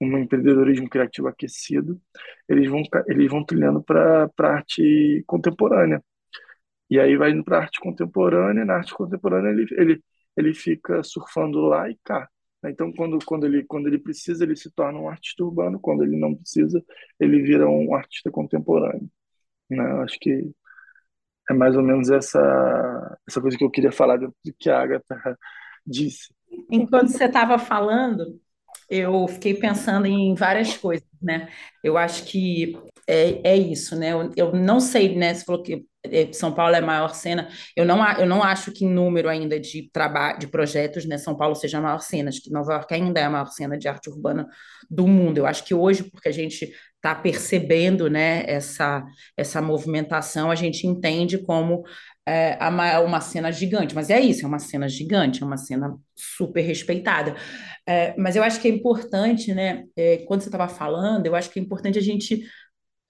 [0.00, 2.00] um empreendedorismo criativo aquecido,
[2.48, 6.02] eles vão eles vão trilhando para arte contemporânea.
[6.90, 10.02] E aí vai indo para arte contemporânea, na arte contemporânea ele, ele
[10.36, 12.28] ele fica surfando lá e cá.
[12.64, 16.16] Então, quando, quando, ele, quando ele precisa, ele se torna um artista urbano, quando ele
[16.16, 16.84] não precisa,
[17.18, 19.08] ele vira um artista contemporâneo.
[19.70, 19.84] Né?
[20.02, 20.52] Acho que
[21.50, 25.38] é mais ou menos essa, essa coisa que eu queria falar do que a Agatha
[25.86, 26.34] disse.
[26.70, 28.40] Enquanto você estava falando,
[28.88, 31.48] eu fiquei pensando em várias coisas, né?
[31.82, 34.12] Eu acho que é, é isso, né?
[34.12, 35.34] Eu, eu não sei, né?
[35.34, 37.48] Você falou que é, São Paulo é a maior cena.
[37.74, 41.36] Eu não, eu não acho que em número ainda de trabalho, de projetos, né, São
[41.36, 42.28] Paulo seja a maior cena.
[42.28, 44.48] Acho que Nova York ainda é a maior cena de arte urbana
[44.90, 45.38] do mundo.
[45.38, 49.04] Eu acho que hoje, porque a gente está percebendo, né, essa,
[49.36, 51.84] essa movimentação, a gente entende como
[52.26, 52.58] é,
[53.00, 53.94] uma cena gigante.
[53.94, 57.36] Mas é isso, é uma cena gigante, é uma cena super respeitada.
[57.86, 61.50] É, mas eu acho que é importante, né, é, quando você estava falando, eu acho
[61.50, 62.42] que é importante a gente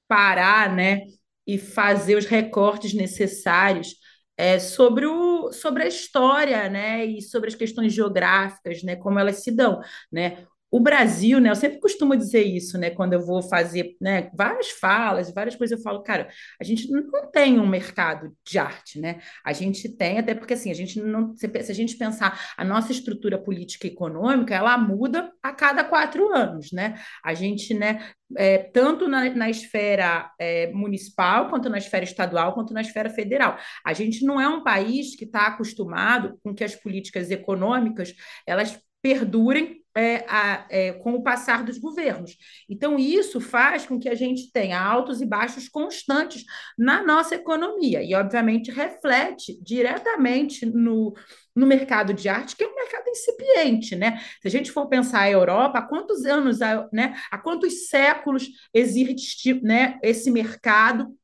[0.08, 1.02] parar, né,
[1.46, 3.96] e fazer os recortes necessários
[4.36, 9.42] é, sobre, o, sobre a história, né, e sobre as questões geográficas, né, como elas
[9.42, 9.80] se dão,
[10.12, 11.50] né, o Brasil, né?
[11.50, 12.90] Eu sempre costumo dizer isso, né?
[12.90, 14.30] Quando eu vou fazer, né?
[14.34, 16.28] Várias falas, várias coisas, eu falo, cara,
[16.60, 19.20] a gente não tem um mercado de arte, né?
[19.44, 22.92] A gente tem, até porque assim, a gente não, se a gente pensar a nossa
[22.92, 27.00] estrutura política e econômica, ela muda a cada quatro anos, né?
[27.24, 28.10] A gente, né?
[28.36, 33.56] É, tanto na, na esfera é, municipal, quanto na esfera estadual, quanto na esfera federal.
[33.84, 38.12] A gente não é um país que está acostumado com que as políticas econômicas
[38.44, 42.36] elas perdurem é, a, é, com o passar dos governos.
[42.68, 46.44] Então, isso faz com que a gente tenha altos e baixos constantes
[46.76, 51.14] na nossa economia, e, obviamente, reflete diretamente no,
[51.54, 54.20] no mercado de arte, que é um mercado incipiente, né?
[54.42, 56.58] Se a gente for pensar a Europa, há quantos anos,
[56.92, 61.16] né, há quantos séculos existe né, esse mercado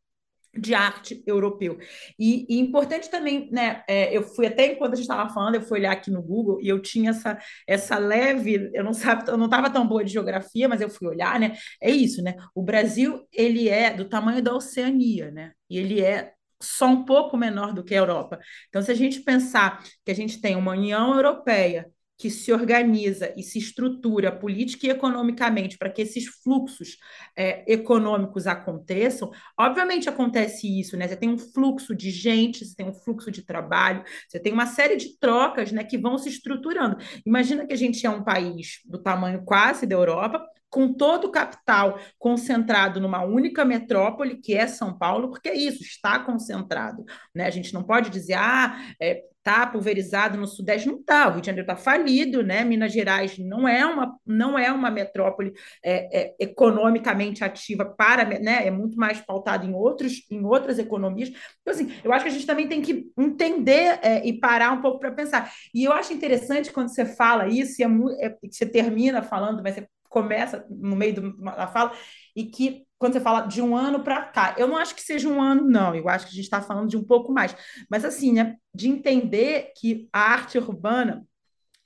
[0.54, 1.78] de arte europeu.
[2.18, 3.82] E, e, importante também, né?
[3.88, 6.60] É, eu fui até enquanto a gente estava falando, eu fui olhar aqui no Google
[6.60, 10.12] e eu tinha essa, essa leve, eu não sabe, eu não estava tão boa de
[10.12, 11.56] geografia, mas eu fui olhar, né?
[11.80, 12.36] É isso, né?
[12.54, 15.52] O Brasil ele é do tamanho da Oceania, né?
[15.70, 18.38] E ele é só um pouco menor do que a Europa.
[18.68, 21.90] Então, se a gente pensar que a gente tem uma União Europeia
[22.22, 26.96] que se organiza e se estrutura política e economicamente para que esses fluxos
[27.36, 31.08] é, econômicos aconteçam, obviamente acontece isso, né?
[31.08, 34.66] Você tem um fluxo de gente, você tem um fluxo de trabalho, você tem uma
[34.66, 36.96] série de trocas né, que vão se estruturando.
[37.26, 41.32] Imagina que a gente é um país do tamanho quase da Europa, com todo o
[41.32, 47.04] capital concentrado numa única metrópole, que é São Paulo, porque é isso, está concentrado.
[47.34, 47.46] Né?
[47.46, 51.40] A gente não pode dizer, ah, é, está pulverizado no Sudeste, não está, o Rio
[51.40, 52.64] de Janeiro está falido, né?
[52.64, 55.52] Minas Gerais não é uma, não é uma metrópole
[55.84, 58.66] é, é, economicamente ativa para, né?
[58.66, 61.28] É muito mais pautado em, outros, em outras economias.
[61.60, 64.80] Então, assim, eu acho que a gente também tem que entender é, e parar um
[64.80, 65.52] pouco para pensar.
[65.74, 69.74] E eu acho interessante quando você fala isso, e é, é você termina falando, mas
[69.74, 71.92] você começa no meio da fala,
[72.36, 75.28] e que quando você fala de um ano para cá, eu não acho que seja
[75.28, 77.52] um ano, não, eu acho que a gente está falando de um pouco mais,
[77.90, 81.26] mas assim, né, de entender que a arte urbana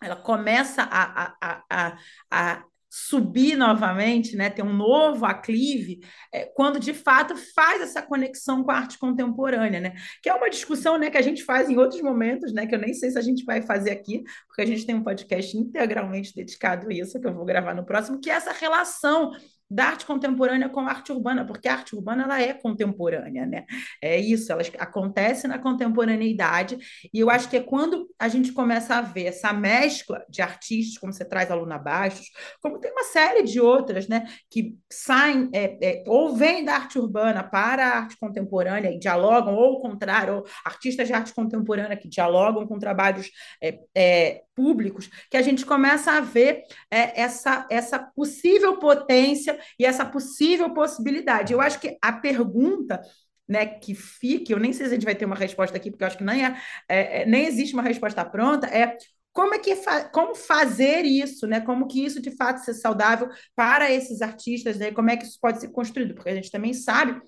[0.02, 1.98] ela começa a, a, a,
[2.30, 6.00] a subir novamente, né, ter um novo aclive,
[6.30, 9.94] é, quando de fato faz essa conexão com a arte contemporânea, né?
[10.22, 12.78] Que é uma discussão, né, que a gente faz em outros momentos, né, que eu
[12.78, 16.34] nem sei se a gente vai fazer aqui, porque a gente tem um podcast integralmente
[16.34, 19.32] dedicado a isso, que eu vou gravar no próximo, que é essa relação
[19.68, 23.64] da arte contemporânea com a arte urbana, porque a arte urbana ela é contemporânea, né?
[24.00, 26.78] É isso, ela acontece na contemporaneidade,
[27.12, 30.98] e eu acho que é quando a gente começa a ver essa mescla de artistas,
[30.98, 32.30] como você traz a Luna Baixos,
[32.62, 36.98] como tem uma série de outras, né, que saem é, é, ou vêm da arte
[36.98, 41.96] urbana para a arte contemporânea e dialogam, ou o contrário, ou artistas de arte contemporânea
[41.96, 43.30] que dialogam com trabalhos
[43.62, 49.84] é, é públicos, que a gente começa a ver é, essa, essa possível potência e
[49.84, 51.52] essa possível possibilidade.
[51.52, 53.00] Eu acho que a pergunta
[53.46, 56.02] né, que fique, eu nem sei se a gente vai ter uma resposta aqui, porque
[56.02, 56.56] eu acho que nem, é,
[56.88, 58.96] é, é nem existe uma resposta pronta, é
[59.36, 61.60] como é que fa como fazer isso, né?
[61.60, 64.90] Como que isso de fato ser saudável para esses artistas, né?
[64.90, 66.14] Como é que isso pode ser construído?
[66.14, 67.20] Porque a gente também sabe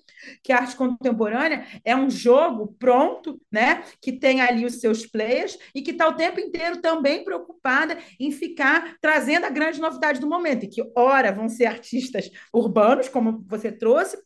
[0.43, 3.83] que a arte contemporânea é um jogo pronto, né?
[4.01, 8.31] Que tem ali os seus players e que está o tempo inteiro também preocupada em
[8.31, 13.45] ficar trazendo a grande novidade do momento, e que ora vão ser artistas urbanos, como
[13.47, 14.17] você trouxe,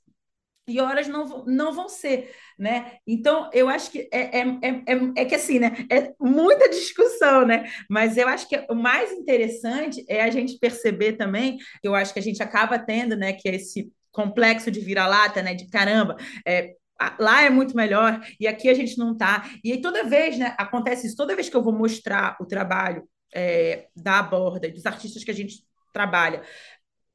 [0.68, 2.98] e horas não, não vão ser, né?
[3.08, 5.72] Então, eu acho que é, é, é, é, que assim, né?
[5.90, 7.70] É muita discussão, né?
[7.90, 12.20] Mas eu acho que o mais interessante é a gente perceber também, eu acho que
[12.20, 15.54] a gente acaba tendo, né, que é esse complexo de vira-lata, né?
[15.54, 16.16] De caramba,
[16.48, 16.76] é,
[17.20, 19.50] lá é muito melhor e aqui a gente não tá.
[19.64, 23.08] E aí toda vez, né, acontece isso, toda vez que eu vou mostrar o trabalho
[23.34, 26.42] é, da Aborda, dos artistas que a gente trabalha,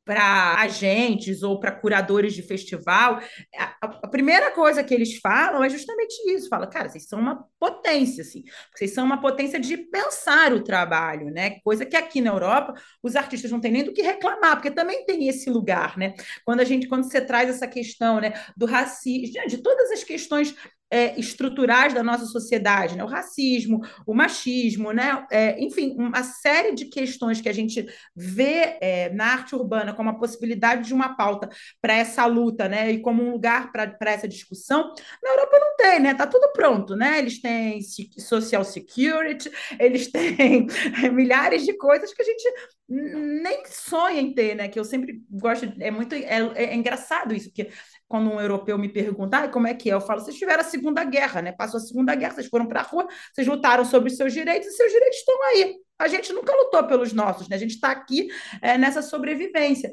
[0.09, 3.21] para agentes ou para curadores de festival,
[3.55, 6.49] a, a, primeira coisa que eles falam é justamente isso.
[6.49, 8.43] Fala, cara, vocês são uma potência, assim.
[8.75, 11.61] Vocês são uma potência de pensar o trabalho, né?
[11.63, 15.05] Coisa que aqui na Europa os artistas não têm nem do que reclamar, porque também
[15.05, 16.15] tem esse lugar, né?
[16.43, 20.55] Quando a gente, quando você traz essa questão, né, do racismo, de todas as questões
[20.91, 23.05] é, estruturais da nossa sociedade, né?
[23.05, 25.27] o racismo, o machismo, né?
[25.31, 30.11] É, enfim, uma série de questões que a gente vê é, na arte urbana como
[30.11, 31.49] a possibilidade de uma pauta
[31.81, 32.91] para essa luta, né?
[32.91, 36.15] E como um lugar para essa discussão, na Europa não tem, né?
[36.15, 37.19] Tá tudo pronto, né?
[37.19, 37.81] Eles têm
[38.19, 40.67] social security, eles têm
[41.13, 42.53] milhares de coisas que a gente
[42.89, 44.69] nem sonha em ter, né?
[44.69, 47.71] Que eu sempre gosto, é muito é, é engraçado isso, porque
[48.09, 50.65] quando um europeu me pergunta ah, como é que é, eu falo, vocês tiveram a
[50.65, 51.53] Segunda Guerra, né?
[51.53, 54.69] Passou a Segunda Guerra, vocês foram para a rua, vocês lutaram sobre os seus direitos
[54.69, 55.77] e seus direitos estão aí.
[55.99, 57.57] A gente nunca lutou pelos nossos, né?
[57.57, 58.29] A gente está aqui
[58.63, 59.93] é, nessa sobrevivência.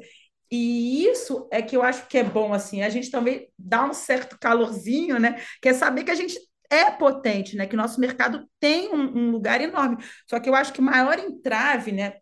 [0.50, 3.92] E isso é que eu acho que é bom, assim, a gente também dá um
[3.92, 5.40] certo calorzinho, né?
[5.60, 6.38] Que é saber que a gente
[6.70, 7.66] é potente, né?
[7.66, 9.98] Que o nosso mercado tem um, um lugar enorme.
[10.28, 12.14] Só que eu acho que o maior entrave, né?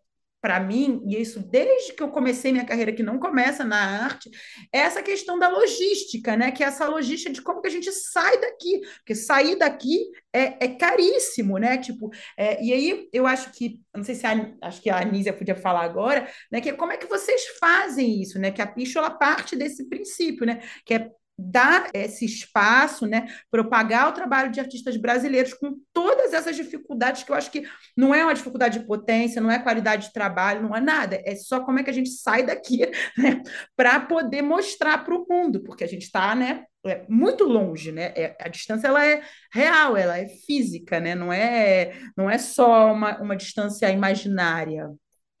[0.45, 4.29] Para mim, e isso desde que eu comecei minha carreira, que não começa na arte,
[4.71, 6.51] é essa questão da logística, né?
[6.51, 10.65] Que é essa logística de como que a gente sai daqui, porque sair daqui é,
[10.65, 11.79] é caríssimo, né?
[11.79, 15.33] Tipo, é, e aí eu acho que, não sei se a, acho que a Anísia
[15.33, 16.61] podia falar agora, né?
[16.61, 18.51] Que é como é que vocês fazem isso, né?
[18.51, 20.61] Que a Pichola parte desse princípio, né?
[20.85, 26.55] Que é dar esse espaço, né, propagar o trabalho de artistas brasileiros com todas essas
[26.55, 30.13] dificuldades que eu acho que não é uma dificuldade de potência, não é qualidade de
[30.13, 32.79] trabalho, não é nada, é só como é que a gente sai daqui,
[33.17, 33.41] né,
[33.75, 38.13] para poder mostrar para o mundo, porque a gente está, né, é muito longe, né?
[38.15, 41.15] É, a distância ela é real, ela é física, né?
[41.15, 44.91] Não é, não é só uma, uma distância imaginária.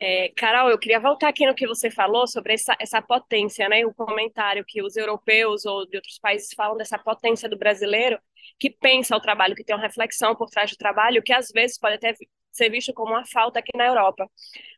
[0.07, 3.83] É, Carol, eu queria voltar aqui no que você falou sobre essa, essa potência, né?
[3.87, 8.19] O comentário que os europeus ou de outros países falam dessa potência do brasileiro
[8.59, 11.79] que pensa o trabalho, que tem uma reflexão por trás do trabalho, que às vezes
[11.79, 12.13] pode até
[12.51, 14.29] ser visto como uma falta aqui na Europa.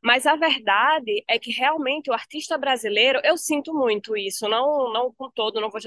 [0.01, 5.13] Mas a verdade é que realmente o artista brasileiro, eu sinto muito isso, não, não
[5.13, 5.81] com todo, não vou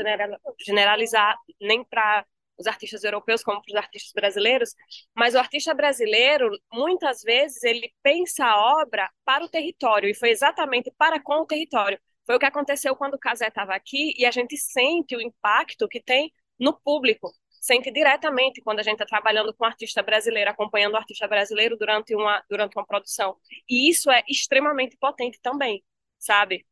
[0.59, 2.26] generalizar nem para
[2.61, 4.75] os artistas europeus como para os artistas brasileiros,
[5.14, 10.31] mas o artista brasileiro, muitas vezes, ele pensa a obra para o território, e foi
[10.31, 11.99] exatamente para com o território.
[12.27, 15.88] Foi o que aconteceu quando o Casé estava aqui, e a gente sente o impacto
[15.88, 20.51] que tem no público, sente diretamente quando a gente está trabalhando com um artista brasileiro,
[20.51, 23.37] acompanhando o artista brasileiro durante uma, durante uma produção.
[23.68, 25.83] E isso é extremamente potente também,
[26.18, 26.66] sabe?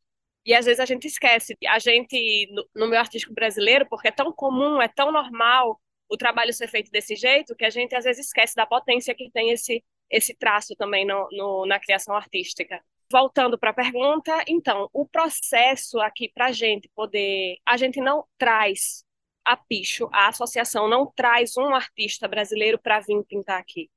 [0.45, 1.55] E às vezes a gente esquece.
[1.67, 5.79] A gente, no, no meu artístico brasileiro, porque é tão comum, é tão normal
[6.09, 9.29] o trabalho ser feito desse jeito, que a gente às vezes esquece da potência que
[9.31, 12.83] tem esse, esse traço também no, no na criação artística.
[13.11, 17.57] Voltando para a pergunta, então, o processo aqui para a gente poder.
[17.65, 19.03] A gente não traz
[19.45, 23.89] a Picho, a associação não traz um artista brasileiro para vir pintar aqui.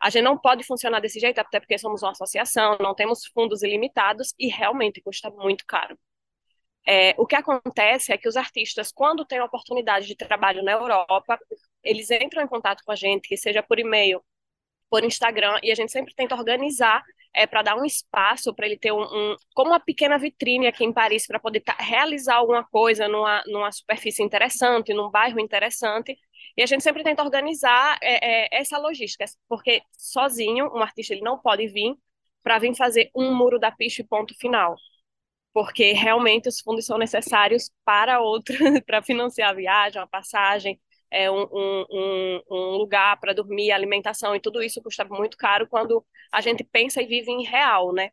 [0.00, 3.62] A gente não pode funcionar desse jeito, até porque somos uma associação, não temos fundos
[3.62, 5.98] ilimitados e realmente custa muito caro.
[6.86, 11.38] É, o que acontece é que os artistas, quando têm oportunidade de trabalho na Europa,
[11.82, 14.22] eles entram em contato com a gente, que seja por e-mail,
[14.88, 17.02] por Instagram, e a gente sempre tenta organizar
[17.32, 20.84] é, para dar um espaço para ele ter um, um, como uma pequena vitrine aqui
[20.84, 26.18] em Paris para poder realizar alguma coisa numa, numa superfície interessante, num bairro interessante.
[26.56, 31.22] E a gente sempre tenta organizar é, é, essa logística, porque sozinho um artista ele
[31.22, 31.94] não pode vir
[32.42, 34.74] para vir fazer um muro da pista e ponto final
[35.52, 38.54] porque realmente os fundos são necessários para outro,
[38.86, 40.80] para financiar a viagem, a passagem,
[41.10, 46.04] é, um, um, um lugar para dormir, alimentação e tudo isso custa muito caro quando
[46.32, 48.10] a gente pensa e vive em real, né?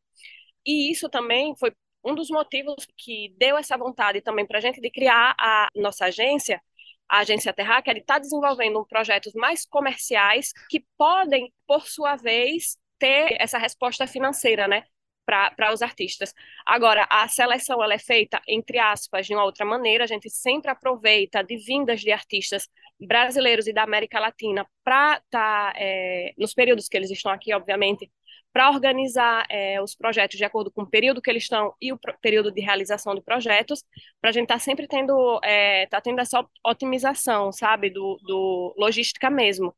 [0.66, 1.72] E isso também foi
[2.04, 6.06] um dos motivos que deu essa vontade também para a gente de criar a nossa
[6.06, 6.62] agência,
[7.10, 13.38] a agência Terra, que está desenvolvendo projetos mais comerciais que podem, por sua vez, ter
[13.40, 14.84] essa resposta financeira, né?
[15.28, 16.34] Para os artistas.
[16.66, 20.72] Agora, a seleção ela é feita, entre aspas, de uma outra maneira, a gente sempre
[20.72, 26.54] aproveita de vindas de artistas brasileiros e da América Latina para estar, tá, é, nos
[26.54, 28.10] períodos que eles estão aqui, obviamente,
[28.54, 32.00] para organizar é, os projetos de acordo com o período que eles estão e o
[32.22, 33.84] período de realização de projetos,
[34.22, 38.74] para a gente estar tá sempre tendo, é, tá tendo essa otimização, sabe, do, do
[38.78, 39.76] logística mesmo.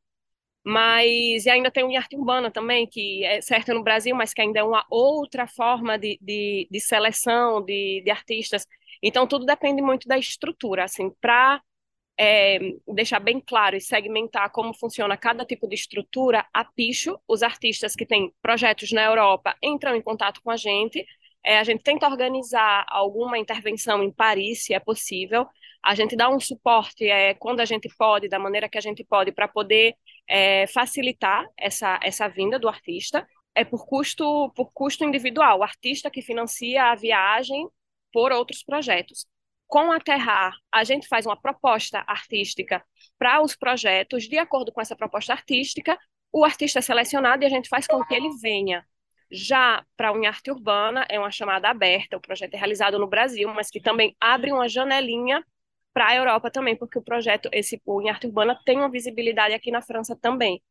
[0.63, 4.41] Mas e ainda tem o arte urbana também, que é certo no Brasil, mas que
[4.41, 8.65] ainda é uma outra forma de, de, de seleção de, de artistas.
[9.01, 11.61] Então, tudo depende muito da estrutura, assim, para
[12.19, 17.41] é, deixar bem claro e segmentar como funciona cada tipo de estrutura, a Picho, os
[17.41, 21.05] artistas que têm projetos na Europa entram em contato com a gente,
[21.43, 25.47] é, a gente tenta organizar alguma intervenção em Paris, se é possível,
[25.81, 29.03] a gente dá um suporte é, quando a gente pode, da maneira que a gente
[29.05, 29.95] pode, para poder
[30.29, 33.27] é, facilitar essa, essa vinda do artista.
[33.55, 37.67] É por custo, por custo individual, o artista que financia a viagem
[38.13, 39.25] por outros projetos.
[39.67, 42.83] Com a Terrar, a gente faz uma proposta artística
[43.17, 45.97] para os projetos, de acordo com essa proposta artística,
[46.31, 48.85] o artista é selecionado e a gente faz com que ele venha.
[49.31, 53.51] Já para a Unharte Urbana, é uma chamada aberta, o projeto é realizado no Brasil,
[53.53, 55.43] mas que também abre uma janelinha
[55.93, 59.53] para a Europa também, porque o projeto, esse o em arte urbana, tem uma visibilidade
[59.53, 60.61] aqui na França também.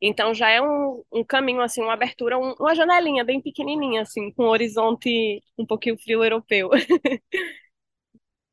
[0.00, 4.30] Então já é um, um caminho, assim, uma abertura, um, uma janelinha bem pequenininha, assim,
[4.32, 6.70] com um horizonte um pouquinho frio europeu.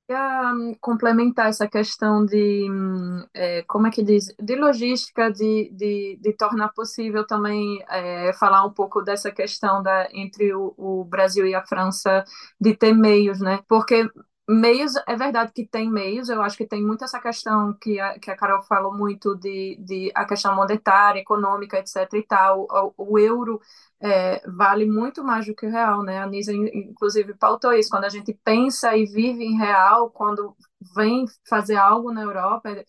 [0.08, 2.68] Um, complementar essa questão de,
[3.34, 8.64] é, como é que diz, de logística, de, de, de tornar possível também é, falar
[8.66, 12.24] um pouco dessa questão da, entre o, o Brasil e a França
[12.62, 13.62] de ter meios, né?
[13.68, 14.08] Porque
[14.48, 18.20] Meios, é verdade que tem meios, eu acho que tem muito essa questão que a,
[18.20, 22.68] que a Carol falou muito de, de a questão monetária, econômica, etc e tal.
[22.98, 23.60] O, o euro
[24.00, 26.20] é, vale muito mais do que o real, né?
[26.22, 27.90] A Nisa, inclusive, pautou isso.
[27.90, 30.56] Quando a gente pensa e vive em real, quando
[30.96, 32.86] vem fazer algo na Europa, é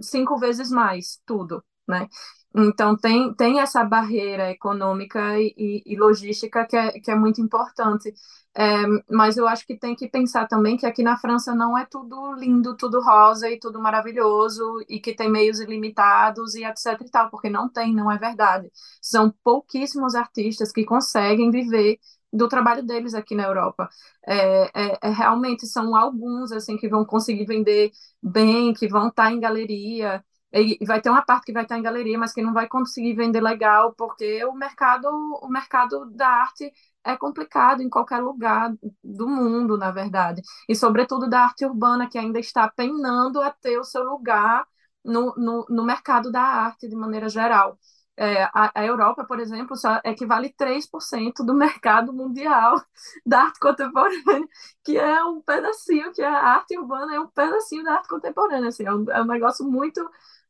[0.00, 2.06] cinco vezes mais, tudo, né?
[2.54, 8.12] Então, tem, tem essa barreira econômica e, e, logística que é, que é muito importante.
[8.54, 11.86] É, mas eu acho que tem que pensar também que aqui na França não é
[11.86, 17.10] tudo lindo, tudo rosa e tudo maravilhoso e que tem meios ilimitados e etc e
[17.10, 18.70] tal, porque não tem, não é verdade.
[19.00, 21.98] São pouquíssimos artistas que conseguem viver
[22.32, 23.88] do trabalho deles aqui na Europa.
[24.26, 27.90] É, é, é, realmente são alguns assim que vão conseguir vender
[28.22, 30.24] bem, que vão estar em galeria.
[30.52, 33.14] E vai ter uma parte que vai estar em galeria, mas que não vai conseguir
[33.14, 35.08] vender legal, porque o mercado,
[35.42, 36.70] o mercado da arte
[37.04, 38.72] é complicado em qualquer lugar
[39.02, 40.42] do mundo, na verdade.
[40.68, 44.66] E, sobretudo, da arte urbana, que ainda está penando a ter o seu lugar
[45.04, 47.78] no, no, no mercado da arte, de maneira geral.
[48.16, 52.76] É, a, a, Europa, por exemplo, só equivale 3% do mercado mundial
[53.26, 54.46] da arte contemporânea,
[54.84, 58.68] que é um pedacinho, que a arte urbana é um pedacinho da arte contemporânea.
[58.68, 60.00] Assim, é, um, é um negócio muito,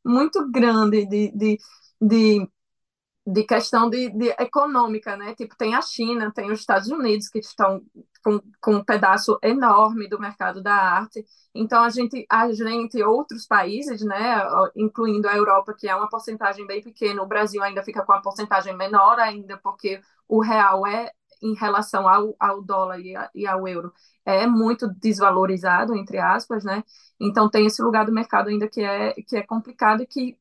[0.05, 1.59] muito grande de, de,
[2.01, 2.49] de
[3.27, 5.35] de questão de, de, econômica, né?
[5.35, 7.81] Tipo, tem a China, tem os Estados Unidos que estão
[8.25, 11.25] com, com um pedaço enorme do mercado da arte.
[11.55, 14.43] Então a gente, a gente, outros países, né,
[14.77, 18.21] incluindo a Europa, que é uma porcentagem bem pequena, o Brasil ainda fica com a
[18.21, 23.47] porcentagem menor ainda, porque o real é em relação ao, ao dólar e, a, e
[23.47, 23.93] ao euro
[24.25, 26.85] é muito desvalorizado, entre aspas, né?
[27.21, 30.39] Então tem esse lugar do mercado ainda que é, que é complicado e que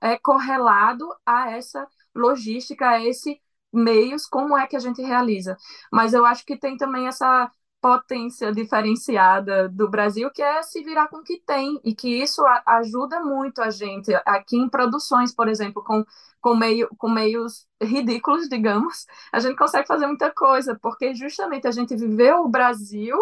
[0.00, 3.40] é correlado a essa logística, a esse
[3.72, 5.56] meios, como é que a gente realiza.
[5.92, 7.50] Mas eu acho que tem também essa
[7.84, 12.42] potência diferenciada do Brasil, que é se virar com o que tem, e que isso
[12.64, 16.02] ajuda muito a gente aqui em produções, por exemplo, com,
[16.40, 21.70] com, meio, com meios ridículos, digamos, a gente consegue fazer muita coisa, porque justamente a
[21.70, 23.18] gente viveu o Brasil,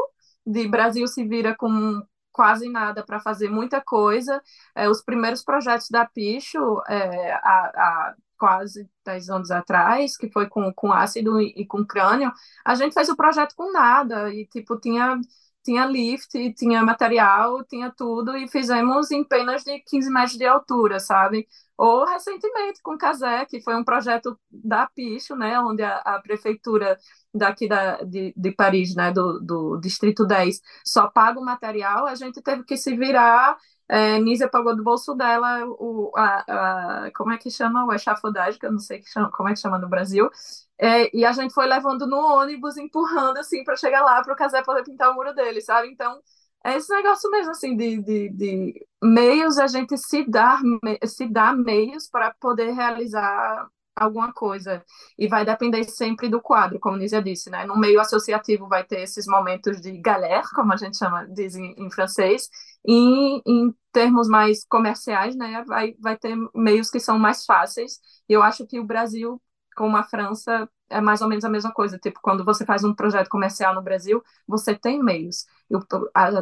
[0.46, 2.00] de Brasil se vira com
[2.30, 4.40] quase nada para fazer muita coisa.
[4.76, 10.48] É, os primeiros projetos da Picho, é, a, a quase 10 anos atrás, que foi
[10.48, 12.32] com, com ácido e, e, com crânio,
[12.64, 15.16] a gente fez o projeto com nada, e tipo, tinha,
[15.62, 20.98] tinha lift, tinha material, tinha tudo, e fizemos em penas de 15 metros de altura,
[20.98, 21.46] sabe?
[21.78, 26.98] Ou recentemente com Casé, que foi um projeto da Picho, né, onde a, a prefeitura
[27.32, 32.16] daqui da, de, de Paris, né, do, do Distrito 10, só paga o material, a
[32.16, 33.56] gente teve que se virar
[33.88, 37.84] é, Nízia pagou do bolso dela o, a, a, como é que chama?
[37.86, 40.30] O echafodagem, que eu não sei que chama, como é que chama no Brasil.
[40.78, 44.36] É, e a gente foi levando no ônibus, empurrando assim para chegar lá para o
[44.36, 45.88] Casé poder pintar o muro dele, sabe?
[45.88, 46.20] Então,
[46.64, 50.60] é esse negócio mesmo assim de, de, de meios, a gente se dar,
[51.06, 54.84] se dar meios para poder realizar alguma coisa.
[55.18, 57.64] E vai depender sempre do quadro, como Nízia disse, né?
[57.66, 61.74] No meio associativo vai ter esses momentos de galère, como a gente chama, diz em,
[61.76, 62.48] em francês,
[62.86, 68.00] e em termos mais comerciais, né, vai, vai ter meios que são mais fáceis.
[68.28, 69.40] E eu acho que o Brasil,
[69.76, 71.98] como a França, é mais ou menos a mesma coisa.
[71.98, 75.46] Tipo, quando você faz um projeto comercial no Brasil, você tem meios.
[75.70, 75.74] E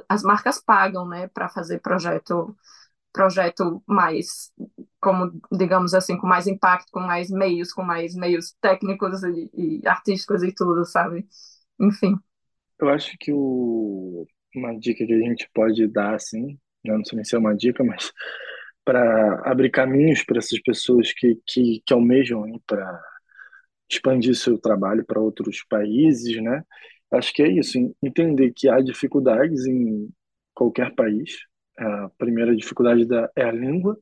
[0.08, 2.56] as marcas pagam, né, para fazer projeto
[3.12, 4.52] projeto mais,
[5.00, 9.50] como digamos assim, com mais impacto, com mais meios, com mais meios técnicos e,
[9.82, 11.26] e artísticos e tudo, sabe?
[11.80, 12.16] Enfim.
[12.78, 17.24] Eu acho que o, uma dica que a gente pode dar, assim, né, não sei
[17.24, 18.12] se é uma dica, mas
[18.84, 23.00] para abrir caminhos para essas pessoas que, que, que almejam para
[23.90, 26.62] expandir seu trabalho para outros países, né?
[27.12, 30.08] Acho que é isso, entender que há dificuldades em
[30.54, 31.38] qualquer país,
[31.76, 33.98] a primeira dificuldade da, é a língua,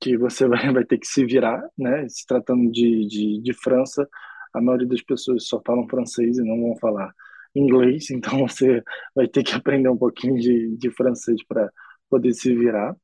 [0.00, 2.06] que você vai, vai ter que se virar, né?
[2.08, 4.06] Se tratando de, de, de França,
[4.52, 7.12] a maioria das pessoas só falam francês e não vão falar
[7.54, 8.82] inglês, então você
[9.14, 11.70] vai ter que aprender um pouquinho de, de francês para
[12.08, 12.94] poder se virar.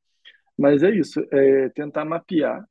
[0.57, 2.63] Mas é isso, é tentar mapear,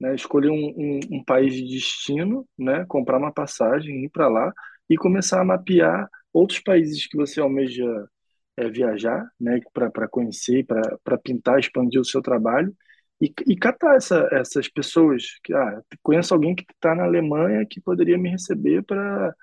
[0.00, 0.14] né?
[0.14, 2.84] escolher um, um, um país de destino, né?
[2.88, 4.52] comprar uma passagem, ir para lá
[4.90, 8.08] e começar a mapear outros países que você almeja
[8.56, 12.74] é, viajar, né, para conhecer, para pintar, expandir o seu trabalho
[13.20, 15.38] e, e catar essa, essas pessoas.
[15.42, 19.34] Que, ah, conheço alguém que está na Alemanha que poderia me receber para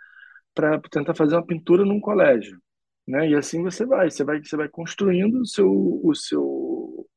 [0.54, 2.60] para tentar fazer uma pintura num colégio,
[3.08, 3.30] né?
[3.30, 5.72] E assim você vai, você vai, você vai construindo o seu,
[6.04, 7.08] o seu,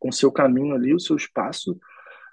[0.00, 1.78] o seu caminho ali, o seu espaço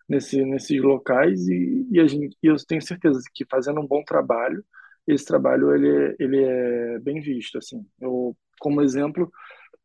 [0.07, 4.03] nesse, nesses locais e, e, a gente, e eu tenho certeza que fazendo um bom
[4.03, 4.63] trabalho,
[5.07, 7.85] esse trabalho ele, ele é bem visto, assim.
[7.99, 9.31] Eu como exemplo,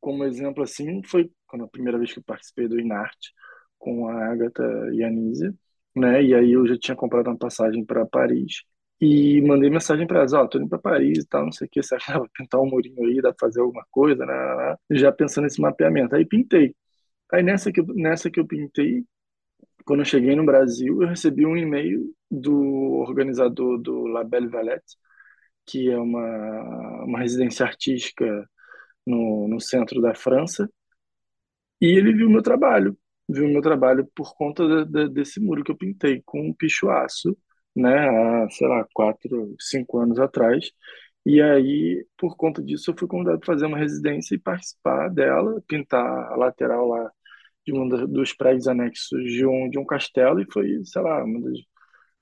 [0.00, 3.32] como exemplo assim, foi quando a primeira vez que eu participei do Inarte
[3.78, 5.54] com a Agatha e a Nízia,
[5.96, 6.22] né?
[6.22, 8.62] E aí eu já tinha comprado uma passagem para Paris
[9.00, 11.70] e mandei mensagem para elas, ó, tô indo para Paris e tal, não sei o
[11.70, 14.76] que, acha que vou pintar um murinho aí, dá pra fazer alguma coisa, né?
[14.92, 16.14] Já pensando nesse mapeamento.
[16.16, 16.74] Aí pintei.
[17.32, 19.04] Aí nessa que, nessa que eu pintei,
[19.84, 24.96] quando eu cheguei no Brasil, eu recebi um e-mail do organizador do La Belle Valette,
[25.66, 28.48] que é uma, uma residência artística
[29.06, 30.68] no, no centro da França,
[31.80, 32.96] e ele viu meu trabalho,
[33.28, 37.36] viu meu trabalho por conta de, de, desse muro que eu pintei com um pichuaço,
[37.74, 38.08] né,
[38.44, 40.70] há, sei lá, quatro, cinco anos atrás,
[41.26, 45.62] e aí, por conta disso, eu fui convidado para fazer uma residência e participar dela,
[45.66, 47.10] pintar a lateral lá
[47.66, 51.40] de um dos prédios anexos de um, de um castelo, e foi, sei lá, uma
[51.40, 51.58] das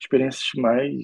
[0.01, 1.01] experiências mais,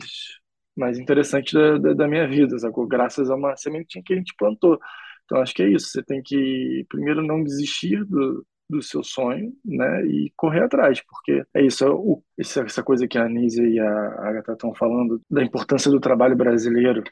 [0.76, 2.88] mais interessantes da, da, da minha vida, sacou?
[2.88, 4.80] Graças a uma sementinha que a gente plantou.
[5.26, 5.90] Então, acho que é isso.
[5.90, 11.44] Você tem que, primeiro, não desistir do, do seu sonho, né, e correr atrás, porque
[11.54, 15.44] é isso, é o, essa coisa que a Anísia e a Agatha estão falando da
[15.44, 17.04] importância do trabalho brasileiro,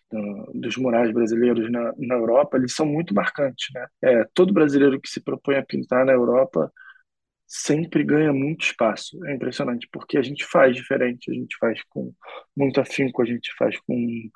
[0.54, 3.88] dos murais brasileiros na, na Europa, eles são muito marcantes, né?
[4.04, 6.72] É, todo brasileiro que se propõe a pintar na Europa
[7.48, 9.18] sempre ganha muito espaço.
[9.26, 12.14] É impressionante, porque a gente faz diferente, a gente faz com
[12.56, 14.30] muito afinco, a gente faz com,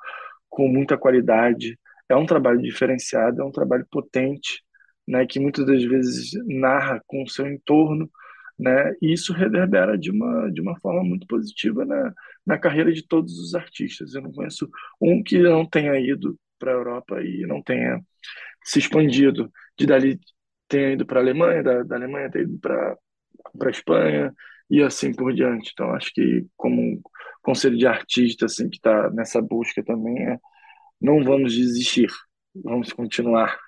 [0.48, 4.62] com muita qualidade, é um trabalho diferenciado, é um trabalho potente,
[5.06, 8.10] né, que muitas das vezes narra com o seu entorno,
[8.58, 12.14] né, e isso reverbera de uma, de uma forma muito positiva na,
[12.46, 14.14] na carreira de todos os artistas.
[14.14, 14.68] Eu não conheço
[15.00, 18.00] um que não tenha ido para a Europa e não tenha
[18.64, 20.20] se expandido, de dali
[20.68, 22.96] tenha ido para a Alemanha, da, da Alemanha ter ido para
[23.60, 24.32] a Espanha
[24.70, 25.70] e assim por diante.
[25.72, 27.00] Então, acho que como
[27.42, 30.38] conselho de artista assim, que está nessa busca também é
[31.00, 32.08] não vamos desistir,
[32.54, 33.58] vamos continuar.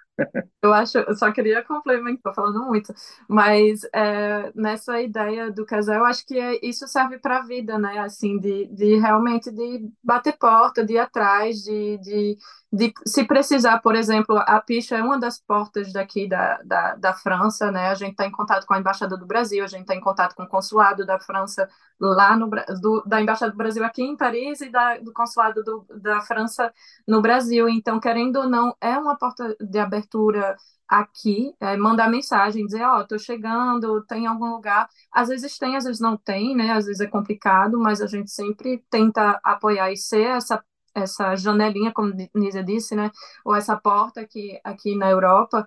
[0.62, 2.92] Eu acho, eu só queria complementar, falando muito,
[3.28, 7.78] mas é, nessa ideia do casal, eu acho que é, isso serve para a vida,
[7.78, 7.98] né?
[7.98, 12.38] Assim, de, de realmente de bater porta, de ir atrás, de, de,
[12.74, 17.14] de se precisar, por exemplo, a Picha é uma das portas daqui da, da, da
[17.14, 17.86] França, né?
[17.88, 20.34] A gente está em contato com a Embaixada do Brasil, a gente está em contato
[20.34, 21.68] com o consulado da França
[22.00, 22.50] lá no
[22.80, 26.72] do, da Embaixada do Brasil aqui em Paris e da, do consulado do, da França
[27.06, 27.68] no Brasil.
[27.68, 30.56] Então, querendo ou não, é uma porta de abertura
[30.88, 34.88] aqui, é, mandar mensagem, dizer, ó, oh, tô chegando, tem algum lugar.
[35.12, 36.72] Às vezes tem, às vezes não tem, né?
[36.72, 40.60] Às vezes é complicado, mas a gente sempre tenta apoiar e ser essa
[40.94, 43.10] essa janelinha, como Nisa disse, né?
[43.44, 45.66] Ou essa porta aqui, aqui na Europa.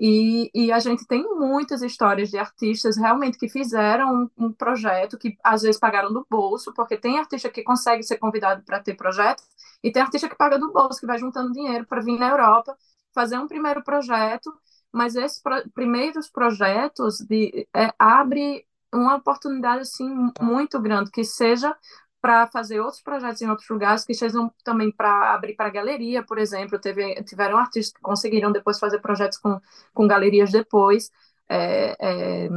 [0.00, 5.18] E, e, a gente tem muitas histórias de artistas realmente que fizeram um, um, projeto
[5.18, 8.94] que às vezes pagaram do bolso, porque tem artista que consegue ser convidado para ter
[8.94, 9.42] projeto,
[9.82, 12.76] e tem artista que paga do bolso, que vai juntando dinheiro para vir na Europa,
[13.12, 14.52] fazer um primeiro projeto,
[14.92, 18.64] mas esses pro, primeiros projetos de, é, abre
[18.94, 20.08] uma oportunidade assim
[20.40, 21.76] muito grande, que seja
[22.20, 26.38] para fazer outros projetos em outros lugares que sejam também para abrir para galeria, por
[26.38, 26.78] exemplo.
[26.78, 29.60] Teve, tiveram artistas que conseguiram depois fazer projetos com,
[29.94, 31.10] com galerias depois.
[31.48, 32.48] É, é,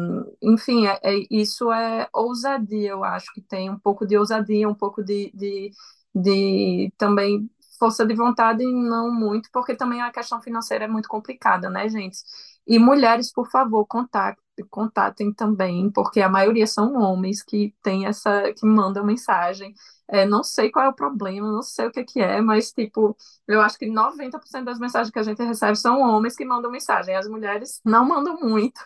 [0.41, 4.76] enfim, é, é, isso é ousadia, eu acho que tem um pouco de ousadia, um
[4.76, 5.72] pouco de, de,
[6.14, 7.49] de também
[7.80, 12.20] força de vontade, não muito, porque também a questão financeira é muito complicada, né, gente?
[12.68, 18.53] E mulheres, por favor, contatem, contatem também, porque a maioria são homens que tem essa,
[18.53, 19.74] que mandam mensagem.
[20.07, 23.16] É, não sei qual é o problema, não sei o que, que é, mas tipo,
[23.47, 27.16] eu acho que 90% das mensagens que a gente recebe são homens que mandam mensagem.
[27.16, 28.82] As mulheres não mandam muito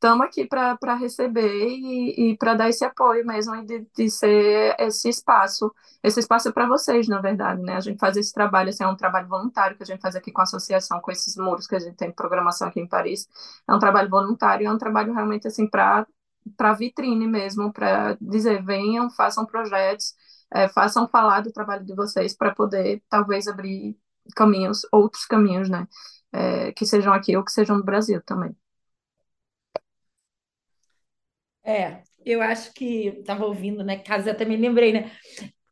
[0.00, 4.74] estamos aqui para receber e, e para dar esse apoio mesmo e de, de ser
[4.78, 5.72] esse espaço.
[6.02, 7.76] Esse espaço é para vocês, na verdade, né?
[7.76, 10.32] A gente faz esse trabalho, assim, é um trabalho voluntário que a gente faz aqui
[10.32, 13.28] com a associação, com esses muros que a gente tem programação aqui em Paris.
[13.68, 16.06] É um trabalho voluntário, é um trabalho realmente assim para
[16.56, 20.14] para vitrine mesmo, para dizer, venham, façam projetos,
[20.50, 23.96] é, façam falar do trabalho de vocês para poder talvez abrir
[24.34, 25.86] caminhos, outros caminhos, né?
[26.32, 28.56] É, que sejam aqui ou que sejam no Brasil também.
[31.64, 33.98] É, eu acho que estava ouvindo, né?
[33.98, 35.10] Caso eu também lembrei, né?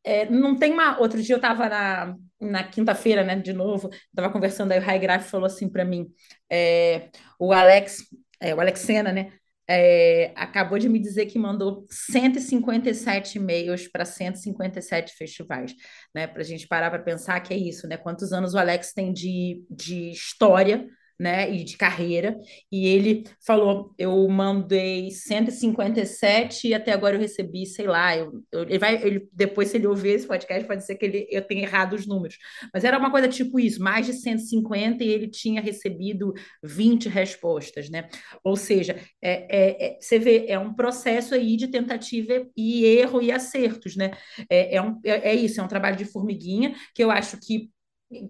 [0.04, 0.98] É, não tem uma.
[1.00, 3.36] Outro dia eu estava na, na quinta-feira, né?
[3.36, 6.06] De novo, estava conversando, aí o Raigraf falou assim para mim:
[6.50, 8.04] é, o Alex,
[8.40, 9.32] é, o Alexena, né?
[9.70, 15.74] É, acabou de me dizer que mandou 157 e-mails para 157 festivais,
[16.14, 16.26] né?
[16.26, 17.98] Para a gente parar para pensar que é isso, né?
[17.98, 22.38] Quantos anos o Alex tem de, de história né, e de carreira,
[22.70, 28.62] e ele falou, eu mandei 157 e até agora eu recebi, sei lá, eu, eu,
[28.62, 31.62] ele vai, ele, depois se ele ouvir esse podcast pode ser que ele, eu tenha
[31.62, 32.38] errado os números,
[32.72, 37.90] mas era uma coisa tipo isso, mais de 150 e ele tinha recebido 20 respostas,
[37.90, 38.08] né,
[38.44, 43.20] ou seja, é, é, é você vê, é um processo aí de tentativa e erro
[43.20, 44.12] e acertos, né,
[44.48, 47.70] é, é, um, é, é isso, é um trabalho de formiguinha, que eu acho que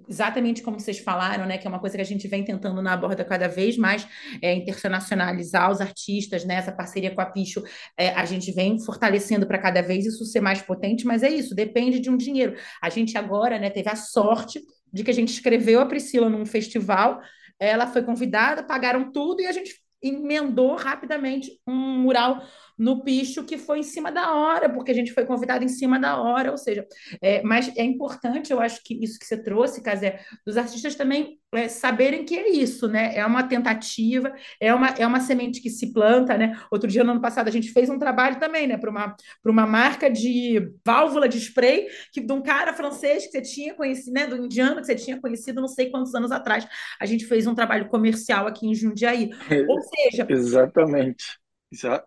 [0.09, 2.97] exatamente como vocês falaram, né, que é uma coisa que a gente vem tentando na
[2.97, 4.07] borda cada vez mais
[4.43, 7.63] é, internacionalizar os artistas, né, essa parceria com a Picho,
[7.97, 11.55] é, a gente vem fortalecendo para cada vez isso ser mais potente, mas é isso,
[11.55, 12.57] depende de um dinheiro.
[12.83, 14.61] A gente agora, né, teve a sorte
[14.93, 17.21] de que a gente escreveu a Priscila num festival,
[17.61, 22.43] ela foi convidada, pagaram tudo e a gente emendou rapidamente um mural
[22.79, 25.99] no picho que foi em cima da hora, porque a gente foi convidado em cima
[25.99, 26.87] da hora, ou seja,
[27.21, 31.39] é, mas é importante, eu acho que isso que você trouxe, Casé, dos artistas também
[31.53, 33.17] é, saberem que é isso, né?
[33.17, 36.59] É uma tentativa, é uma, é uma semente que se planta, né?
[36.71, 39.67] Outro dia, no ano passado, a gente fez um trabalho também, né, para uma, uma
[39.67, 44.27] marca de válvula de spray, que de um cara francês que você tinha conhecido, né,
[44.27, 46.67] do indiano que você tinha conhecido não sei quantos anos atrás.
[47.01, 49.31] A gente fez um trabalho comercial aqui em Jundiaí.
[49.69, 50.27] Ou seja.
[50.29, 51.39] Exatamente.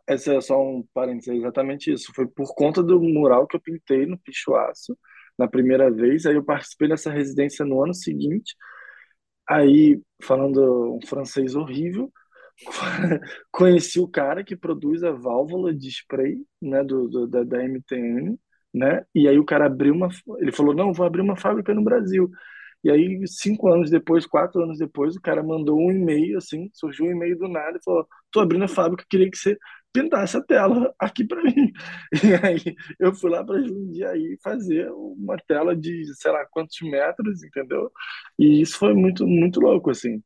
[0.08, 2.12] Esse é só um parênteses, é exatamente isso.
[2.16, 4.98] Foi por conta do mural que eu pintei no Pichuaço
[5.38, 6.26] na primeira vez.
[6.26, 8.56] Aí eu participei dessa residência no ano seguinte.
[9.48, 12.12] Aí, falando um francês horrível,
[13.52, 18.38] conheci o cara que produz a válvula de spray né, do, do da, da MTN,
[18.74, 19.06] né?
[19.14, 20.10] E aí o cara abriu uma.
[20.40, 22.30] Ele falou: Não, vou abrir uma fábrica no Brasil.
[22.84, 27.06] E aí, cinco anos depois, quatro anos depois, o cara mandou um e-mail, assim, surgiu
[27.06, 29.58] um e-mail do nada e falou: tô abrindo a fábrica, queria que você
[29.94, 31.72] pintasse a tela aqui para mim.
[32.24, 37.44] E aí eu fui lá para aí fazer uma tela de sei lá quantos metros,
[37.44, 37.92] entendeu?
[38.40, 40.22] E isso foi muito, muito louco, assim.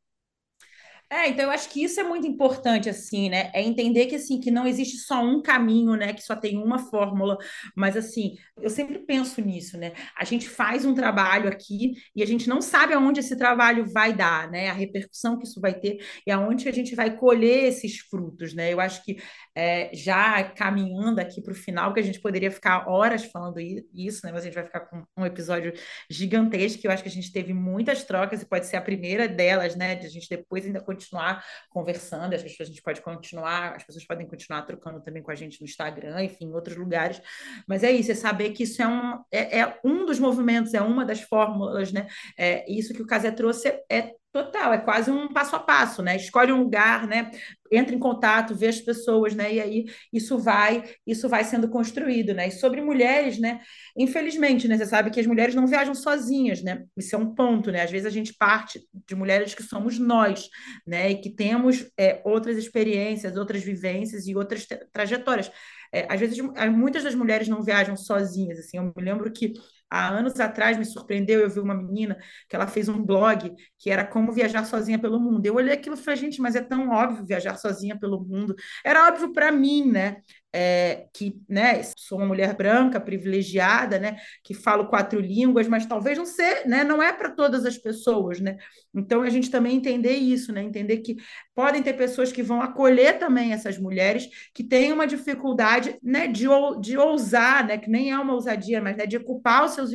[1.08, 3.48] É, então eu acho que isso é muito importante, assim, né?
[3.54, 6.12] É entender que, assim, que não existe só um caminho, né?
[6.12, 7.38] Que só tem uma fórmula,
[7.76, 9.92] mas, assim, eu sempre penso nisso, né?
[10.18, 14.12] A gente faz um trabalho aqui e a gente não sabe aonde esse trabalho vai
[14.12, 14.68] dar, né?
[14.68, 18.72] A repercussão que isso vai ter e aonde a gente vai colher esses frutos, né?
[18.72, 19.16] Eu acho que
[19.54, 24.26] é, já caminhando aqui para o final, que a gente poderia ficar horas falando isso,
[24.26, 24.32] né?
[24.32, 25.72] Mas a gente vai ficar com um episódio
[26.10, 29.76] gigantesco, eu acho que a gente teve muitas trocas e pode ser a primeira delas,
[29.76, 29.94] né?
[29.94, 34.06] De a gente depois ainda continuar conversando, acho que a gente pode continuar, as pessoas
[34.06, 37.20] podem continuar trocando também com a gente no Instagram, enfim, em outros lugares.
[37.68, 40.80] Mas é isso, é saber que isso é um, é, é um dos movimentos, é
[40.80, 42.06] uma das fórmulas, né?
[42.38, 46.02] É, isso que o Casé trouxe é, é Total, é quase um passo a passo,
[46.02, 46.14] né?
[46.14, 47.30] Escolhe um lugar, né?
[47.72, 49.54] Entra em contato, vê as pessoas, né?
[49.54, 52.48] E aí isso vai, isso vai sendo construído, né?
[52.48, 53.62] E sobre mulheres, né?
[53.96, 54.76] Infelizmente, né?
[54.76, 56.84] Você sabe que as mulheres não viajam sozinhas, né?
[56.94, 57.80] Isso é um ponto, né?
[57.80, 60.50] Às vezes a gente parte de mulheres que somos nós,
[60.86, 61.12] né?
[61.12, 65.50] E que temos é, outras experiências, outras vivências e outras trajetórias.
[65.90, 66.38] É, às vezes,
[66.70, 68.76] muitas das mulheres não viajam sozinhas, assim.
[68.76, 69.54] Eu me lembro que
[69.90, 72.16] há anos atrás me surpreendeu, eu vi uma menina
[72.48, 75.46] que ela fez um blog que era como viajar sozinha pelo mundo.
[75.46, 78.54] Eu olhei aquilo e falei, gente, mas é tão óbvio viajar sozinha pelo mundo.
[78.84, 80.18] Era óbvio para mim, né?
[80.58, 86.16] É, que né, sou uma mulher branca, privilegiada, né, que falo quatro línguas, mas talvez
[86.16, 88.56] não ser, né, não é para todas as pessoas, né?
[88.94, 91.16] Então a gente também entender isso, né, entender que
[91.54, 96.46] podem ter pessoas que vão acolher também essas mulheres que têm uma dificuldade, né, de,
[96.80, 99.90] de ousar, né, que nem é uma ousadia, mas né, de ocupar os seus,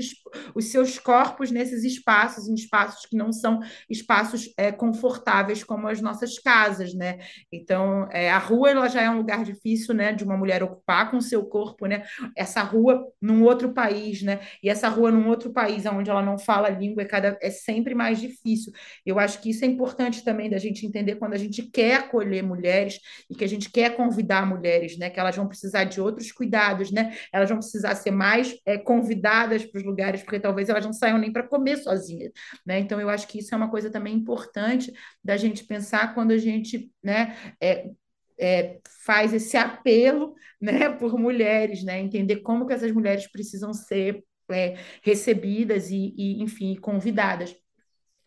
[0.53, 3.59] os seus corpos nesses espaços, em espaços que não são
[3.89, 7.17] espaços é, confortáveis como as nossas casas, né?
[7.51, 10.63] Então é, a rua ela já é um lugar difícil, né, de uma mulher mulher
[10.63, 12.03] ocupar com seu corpo, né?
[12.35, 14.41] Essa rua num outro país, né?
[14.61, 17.49] E essa rua num outro país onde ela não fala a língua é, cada, é
[17.49, 18.73] sempre mais difícil.
[19.05, 22.43] Eu acho que isso é importante também da gente entender quando a gente quer acolher
[22.43, 22.99] mulheres
[23.29, 25.09] e que a gente quer convidar mulheres, né?
[25.09, 27.15] Que elas vão precisar de outros cuidados, né?
[27.31, 31.17] Elas vão precisar ser mais é, convidadas para os lugares, porque talvez elas não saiam
[31.17, 32.31] nem para comer sozinhas,
[32.65, 32.79] né?
[32.79, 34.91] Então eu acho que isso é uma coisa também importante
[35.23, 37.35] da gente pensar quando a gente, né?
[37.61, 37.89] É,
[38.41, 44.23] é, faz esse apelo né, por mulheres, né, entender como que essas mulheres precisam ser
[44.51, 47.55] é, recebidas e, e, enfim, convidadas.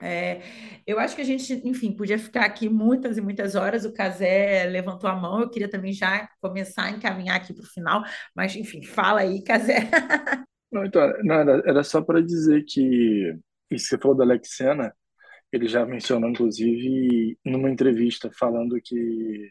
[0.00, 0.42] É,
[0.86, 3.84] eu acho que a gente, enfim, podia ficar aqui muitas e muitas horas.
[3.84, 7.68] O Casé levantou a mão, eu queria também já começar a encaminhar aqui para o
[7.68, 8.02] final,
[8.34, 9.76] mas enfim, fala aí, Casé.
[10.70, 13.32] Não, então, não, era, era só para dizer que
[13.70, 14.92] isso que você falou da Alexena,
[15.52, 19.48] ele já mencionou, inclusive, numa entrevista, falando que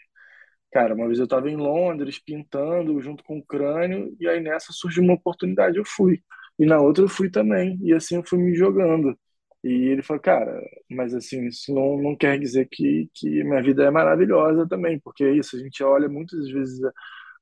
[0.74, 4.74] Cara, uma vez eu estava em Londres pintando junto com o crânio, e aí nessa
[4.74, 6.20] surgiu uma oportunidade, eu fui.
[6.58, 9.18] E na outra eu fui também, e assim eu fui me jogando.
[9.64, 10.60] E ele falou, cara,
[10.90, 15.24] mas assim, isso não, não quer dizer que, que minha vida é maravilhosa também, porque
[15.24, 16.80] é isso, a gente olha muitas vezes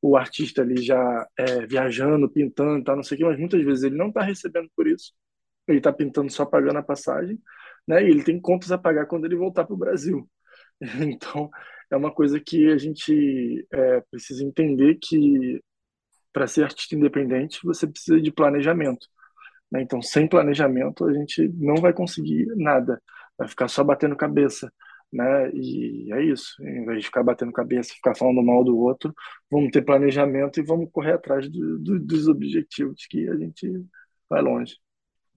[0.01, 3.83] o artista ali já é, viajando, pintando, tá, não sei o quê, mas muitas vezes
[3.83, 5.13] ele não está recebendo por isso,
[5.67, 7.39] ele está pintando só pagando a passagem,
[7.87, 8.03] né?
[8.03, 10.29] E ele tem contas a pagar quando ele voltar para o Brasil.
[11.01, 11.49] Então,
[11.91, 15.61] é uma coisa que a gente é, precisa entender que
[16.33, 19.07] para ser artista independente você precisa de planejamento.
[19.71, 19.81] Né?
[19.81, 23.01] Então, sem planejamento a gente não vai conseguir nada,
[23.37, 24.71] vai ficar só batendo cabeça.
[25.11, 25.51] Né?
[25.53, 26.55] E é isso.
[26.63, 29.13] Em vez de ficar batendo cabeça, ficar falando mal do outro,
[29.49, 33.85] vamos ter planejamento e vamos correr atrás do, do, dos objetivos que a gente
[34.29, 34.77] vai longe.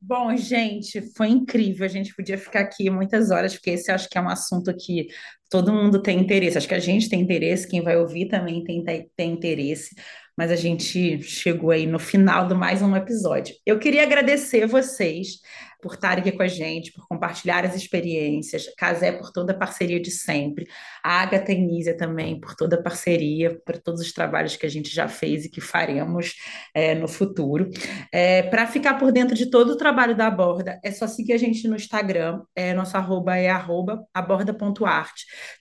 [0.07, 1.87] Bom, gente, foi incrível.
[1.87, 5.09] A gente podia ficar aqui muitas horas, porque esse acho que é um assunto que
[5.49, 6.59] todo mundo tem interesse.
[6.59, 8.85] Acho que a gente tem interesse, quem vai ouvir também tem,
[9.17, 9.95] tem interesse
[10.37, 13.55] mas a gente chegou aí no final do mais um episódio.
[13.65, 15.39] Eu queria agradecer vocês
[15.85, 20.01] por estarem aqui com a gente, por compartilhar as experiências, Casé por toda a parceria
[20.01, 20.67] de sempre,
[21.05, 24.69] a Agatha e Nízia também por toda a parceria, por todos os trabalhos que a
[24.71, 26.35] gente já fez e que faremos
[26.73, 27.69] é, no futuro.
[28.11, 31.39] É, Para ficar por dentro de todo o trabalho da Aborda, é só seguir a
[31.39, 34.03] gente no Instagram, é, nosso arroba é arroba.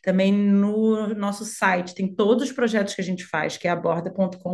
[0.01, 4.53] Também no nosso site tem todos os projetos que a gente faz, que é aborda.com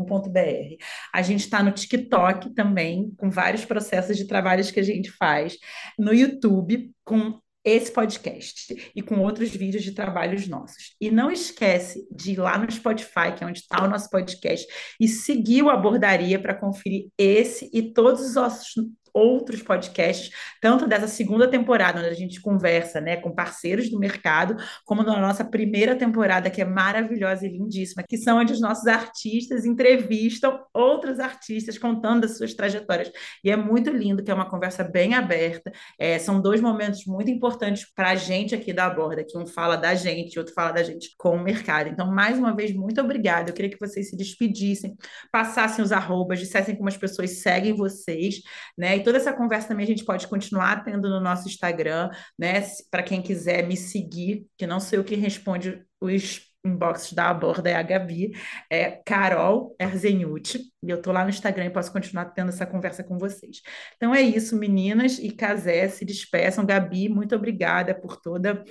[1.14, 5.58] a gente está no TikTok também, com vários processos de trabalhos que a gente faz,
[5.98, 10.96] no YouTube, com esse podcast e com outros vídeos de trabalhos nossos.
[11.00, 14.66] E não esquece de ir lá no Spotify, que é onde está o nosso podcast,
[15.00, 18.74] e seguir o Abordaria para conferir esse e todos os nossos,
[19.14, 20.32] outros podcasts,
[20.62, 24.56] tanto dessa segunda temporada, onde a gente conversa né, com parceiros do mercado,
[24.86, 28.88] como na nossa primeira temporada, que é maravilhosa e lindíssima, que são onde os nossos
[28.88, 33.12] artistas entrevistam outros artistas contando as suas trajetórias.
[33.44, 35.72] E é muito lindo, que é uma conversa bem aberta.
[35.98, 39.76] É, são dois momentos muito importantes para a gente aqui da Borda, que um fala
[39.76, 41.90] da gente, outro fala da gente com o mercado.
[41.90, 43.50] Então, mais uma vez, muito obrigada.
[43.50, 44.96] Eu queria que vocês se despedissem,
[45.32, 48.42] passassem os arrobas, dissessem como as pessoas seguem vocês,
[48.78, 48.99] né?
[49.00, 52.62] Toda essa conversa também a gente pode continuar tendo no nosso Instagram, né?
[52.92, 57.70] Para quem quiser me seguir, que não sei o que responde os inbox da Aborda
[57.70, 58.32] é a Gabi,
[58.70, 63.04] é Carol Erzenuti, e eu tô lá no Instagram e posso continuar tendo essa conversa
[63.04, 63.62] com vocês.
[63.96, 66.66] Então é isso, meninas e Casé, se despeçam.
[66.66, 68.64] Gabi, muito obrigada por todo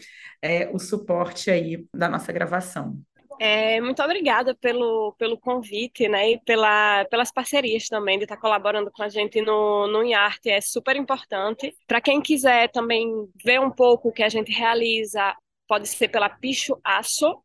[0.42, 3.00] é, o suporte aí da nossa gravação.
[3.40, 8.90] É, muito obrigada pelo, pelo convite, né, e pela, pelas parcerias também, de estar colaborando
[8.90, 11.72] com a gente no, no IARTE, é super importante.
[11.86, 13.08] Para quem quiser também
[13.44, 15.36] ver um pouco o que a gente realiza,
[15.68, 17.40] pode ser pela Picho Aço,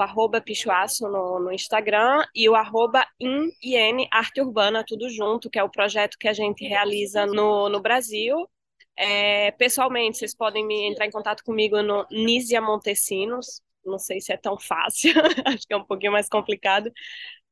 [0.00, 5.62] arroba Pichuaço no, no Instagram e o arroba IN, Arte Urbana, tudo junto, que é
[5.62, 8.48] o projeto que a gente realiza no, no Brasil.
[8.96, 14.32] É, pessoalmente, vocês podem me entrar em contato comigo no Nízia Montesinos, não sei se
[14.32, 15.12] é tão fácil,
[15.46, 16.92] acho que é um pouquinho mais complicado,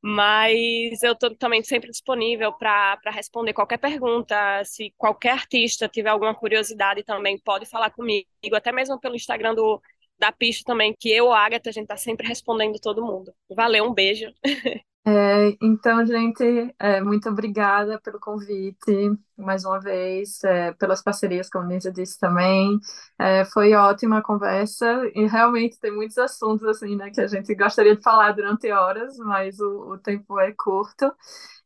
[0.02, 4.36] mas eu estou também sempre disponível para responder qualquer pergunta.
[4.64, 9.82] Se qualquer artista tiver alguma curiosidade também, pode falar comigo, até mesmo pelo Instagram do
[10.18, 13.32] da pista também, que eu, Agatha, a gente tá sempre respondendo todo mundo.
[13.50, 14.26] Valeu, um beijo.
[15.10, 16.44] É, então, gente,
[16.78, 22.78] é, muito obrigada pelo convite, mais uma vez, é, pelas parcerias, como Nisa disse também.
[23.18, 27.54] É, foi ótima a conversa e realmente tem muitos assuntos assim, né, que a gente
[27.54, 31.10] gostaria de falar durante horas, mas o, o tempo é curto.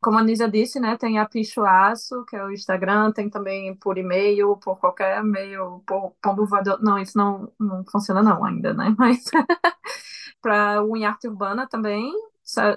[0.01, 3.97] Como a Nisa disse, né, tem a Pichoaço, que é o Instagram, tem também por
[3.97, 6.81] e-mail, por qualquer e-mail, por pombo voador.
[6.81, 8.95] Não, isso não, não funciona não ainda, né?
[8.97, 9.23] Mas
[10.41, 12.11] para o Arte Urbana também,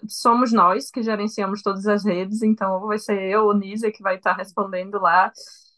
[0.09, 4.17] somos nós que gerenciamos todas as redes, então vai ser eu ou Nízia que vai
[4.17, 5.33] estar respondendo lá.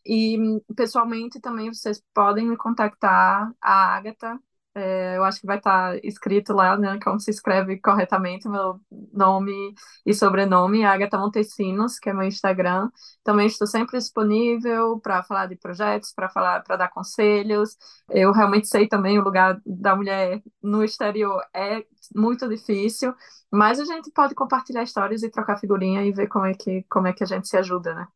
[0.07, 0.39] E
[0.75, 4.39] pessoalmente também vocês podem me contactar, a Agatha,
[4.79, 8.81] é, eu acho que vai estar tá escrito lá, né, como se escreve corretamente meu
[9.13, 9.75] nome
[10.07, 12.89] e sobrenome, Agatha Montesinos, que é meu Instagram.
[13.25, 17.77] Também estou sempre disponível para falar de projetos, para falar, para dar conselhos.
[18.09, 23.13] Eu realmente sei também o lugar da mulher no exterior é muito difícil,
[23.51, 27.09] mas a gente pode compartilhar histórias e trocar figurinha e ver como é que como
[27.09, 28.07] é que a gente se ajuda, né?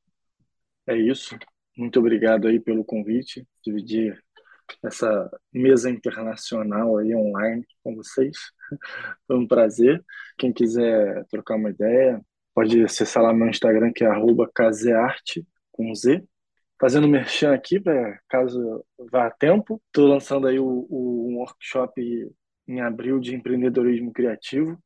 [0.86, 1.36] É isso.
[1.76, 4.22] Muito obrigado aí pelo convite, dividir
[4.84, 8.36] essa mesa internacional aí online com vocês.
[9.26, 10.02] Foi um prazer.
[10.38, 12.20] Quem quiser trocar uma ideia,
[12.54, 14.08] pode acessar lá meu Instagram, que é
[14.54, 16.24] casearte, com Z.
[16.80, 17.80] Fazendo merchan aqui,
[18.28, 19.80] caso vá a tempo.
[19.86, 22.00] Estou lançando aí o, o, um workshop
[22.66, 24.78] em abril de empreendedorismo criativo.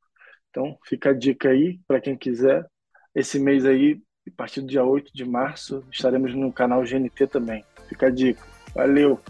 [0.51, 2.67] Então, fica a dica aí para quem quiser.
[3.15, 7.65] Esse mês aí, a partir do dia 8 de março, estaremos no canal GNT também.
[7.89, 8.43] Fica a dica.
[8.75, 9.21] Valeu!